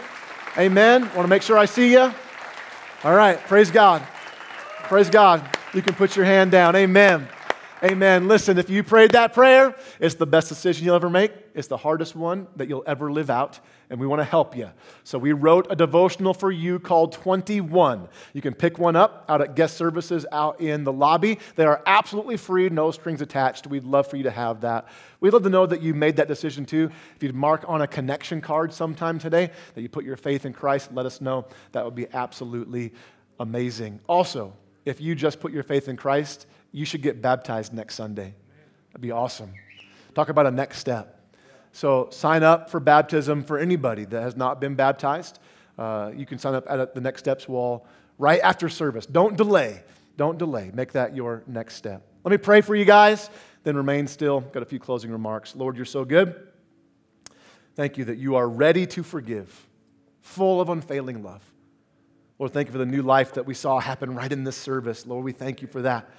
Amen. 0.57 1.01
Want 1.01 1.21
to 1.21 1.27
make 1.27 1.43
sure 1.43 1.57
I 1.57 1.65
see 1.65 1.93
you? 1.93 2.13
All 3.03 3.15
right. 3.15 3.39
Praise 3.41 3.71
God. 3.71 4.01
Praise 4.83 5.09
God. 5.09 5.60
You 5.73 5.81
can 5.81 5.93
put 5.93 6.17
your 6.17 6.25
hand 6.25 6.51
down. 6.51 6.75
Amen. 6.75 7.29
Amen. 7.81 8.27
Listen, 8.27 8.57
if 8.57 8.69
you 8.69 8.83
prayed 8.83 9.11
that 9.11 9.33
prayer, 9.33 9.73
it's 10.01 10.15
the 10.15 10.27
best 10.27 10.49
decision 10.49 10.85
you'll 10.85 10.95
ever 10.95 11.09
make. 11.09 11.31
It's 11.55 11.69
the 11.69 11.77
hardest 11.77 12.13
one 12.13 12.47
that 12.57 12.67
you'll 12.67 12.83
ever 12.85 13.09
live 13.09 13.29
out, 13.29 13.59
and 13.89 13.97
we 13.97 14.05
want 14.05 14.19
to 14.19 14.25
help 14.25 14.55
you. 14.55 14.69
So, 15.05 15.17
we 15.17 15.31
wrote 15.31 15.67
a 15.69 15.75
devotional 15.75 16.33
for 16.33 16.51
you 16.51 16.77
called 16.77 17.13
21. 17.13 18.09
You 18.33 18.41
can 18.41 18.53
pick 18.53 18.77
one 18.77 18.97
up 18.97 19.25
out 19.29 19.41
at 19.41 19.55
guest 19.55 19.77
services 19.77 20.25
out 20.31 20.59
in 20.59 20.83
the 20.83 20.91
lobby. 20.91 21.39
They 21.55 21.65
are 21.65 21.81
absolutely 21.85 22.35
free, 22.35 22.69
no 22.69 22.91
strings 22.91 23.21
attached. 23.21 23.65
We'd 23.65 23.85
love 23.85 24.07
for 24.07 24.17
you 24.17 24.23
to 24.23 24.31
have 24.31 24.61
that. 24.61 24.89
We'd 25.21 25.31
love 25.31 25.43
to 25.43 25.49
know 25.49 25.65
that 25.65 25.81
you 25.81 25.93
made 25.93 26.17
that 26.17 26.27
decision 26.27 26.65
too. 26.65 26.91
If 27.15 27.23
you'd 27.23 27.33
mark 27.33 27.63
on 27.65 27.81
a 27.81 27.87
connection 27.87 28.41
card 28.41 28.73
sometime 28.73 29.19
today 29.19 29.49
that 29.73 29.81
you 29.81 29.87
put 29.87 30.03
your 30.03 30.17
faith 30.17 30.45
in 30.45 30.51
Christ, 30.51 30.91
let 30.93 31.05
us 31.05 31.21
know. 31.21 31.47
That 31.71 31.85
would 31.85 31.95
be 31.95 32.07
absolutely 32.13 32.93
amazing. 33.39 34.01
Also, 34.07 34.53
if 34.85 34.99
you 35.01 35.15
just 35.15 35.39
put 35.39 35.51
your 35.51 35.63
faith 35.63 35.87
in 35.87 35.97
Christ, 35.97 36.47
you 36.71 36.85
should 36.85 37.01
get 37.01 37.21
baptized 37.21 37.73
next 37.73 37.95
Sunday. 37.95 38.33
That'd 38.89 39.01
be 39.01 39.11
awesome. 39.11 39.53
Talk 40.15 40.29
about 40.29 40.45
a 40.45 40.51
next 40.51 40.79
step. 40.79 41.19
So 41.71 42.09
sign 42.11 42.43
up 42.43 42.69
for 42.69 42.79
baptism 42.79 43.43
for 43.43 43.57
anybody 43.57 44.05
that 44.05 44.21
has 44.21 44.35
not 44.35 44.59
been 44.59 44.75
baptized. 44.75 45.39
Uh, 45.77 46.11
you 46.15 46.25
can 46.25 46.37
sign 46.37 46.53
up 46.53 46.65
at 46.69 46.93
the 46.93 47.01
next 47.01 47.21
steps 47.21 47.47
wall 47.47 47.87
right 48.17 48.41
after 48.41 48.67
service. 48.67 49.05
Don't 49.05 49.37
delay. 49.37 49.83
Don't 50.17 50.37
delay. 50.37 50.71
Make 50.73 50.91
that 50.93 51.15
your 51.15 51.43
next 51.47 51.75
step. 51.75 52.05
Let 52.23 52.31
me 52.31 52.37
pray 52.37 52.61
for 52.61 52.75
you 52.75 52.85
guys, 52.85 53.29
then 53.63 53.75
remain 53.75 54.07
still. 54.07 54.41
Got 54.41 54.63
a 54.63 54.65
few 54.65 54.79
closing 54.79 55.11
remarks. 55.11 55.55
Lord, 55.55 55.75
you're 55.75 55.85
so 55.85 56.05
good. 56.05 56.47
Thank 57.75 57.97
you 57.97 58.05
that 58.05 58.17
you 58.17 58.35
are 58.35 58.47
ready 58.47 58.85
to 58.87 59.01
forgive, 59.01 59.67
full 60.19 60.59
of 60.59 60.69
unfailing 60.69 61.23
love. 61.23 61.50
Lord, 62.41 62.53
thank 62.53 62.69
you 62.69 62.71
for 62.71 62.79
the 62.79 62.87
new 62.87 63.03
life 63.03 63.35
that 63.35 63.45
we 63.45 63.53
saw 63.53 63.79
happen 63.79 64.15
right 64.15 64.31
in 64.31 64.43
this 64.43 64.57
service. 64.57 65.05
Lord, 65.05 65.23
we 65.23 65.31
thank 65.31 65.61
you 65.61 65.67
for 65.67 65.83
that. 65.83 66.09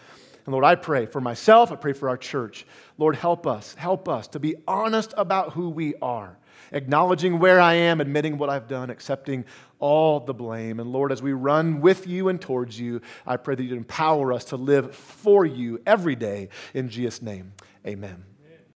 And 0.47 0.53
Lord, 0.53 0.65
I 0.65 0.77
pray 0.77 1.05
for 1.07 1.21
myself, 1.21 1.73
I 1.73 1.75
pray 1.75 1.95
for 1.95 2.09
our 2.09 2.17
church. 2.17 2.65
Lord, 2.97 3.17
help 3.17 3.45
us, 3.45 3.75
help 3.75 4.09
us 4.09 4.29
to 4.29 4.39
be 4.39 4.55
honest 4.69 5.13
about 5.17 5.55
who 5.55 5.69
we 5.69 5.97
are, 5.97 6.39
acknowledging 6.71 7.41
where 7.41 7.61
I 7.61 7.75
am, 7.75 8.01
admitting 8.01 8.39
what 8.39 8.51
I've 8.51 8.69
done, 8.69 8.89
accepting 8.89 9.45
all 9.81 10.21
the 10.21 10.33
blame. 10.33 10.79
And 10.79 10.93
Lord, 10.93 11.11
as 11.11 11.21
we 11.21 11.33
run 11.33 11.81
with 11.81 12.07
you 12.07 12.29
and 12.29 12.41
towards 12.41 12.79
you, 12.79 13.01
I 13.27 13.37
pray 13.37 13.57
that 13.57 13.65
you 13.65 13.75
empower 13.75 14.33
us 14.33 14.45
to 14.45 14.57
live 14.57 14.95
for 14.95 15.45
you 15.45 15.83
every 15.87 16.15
day. 16.15 16.51
In 16.73 16.89
Jesus' 16.89 17.21
name, 17.21 17.53
amen. 17.85 18.32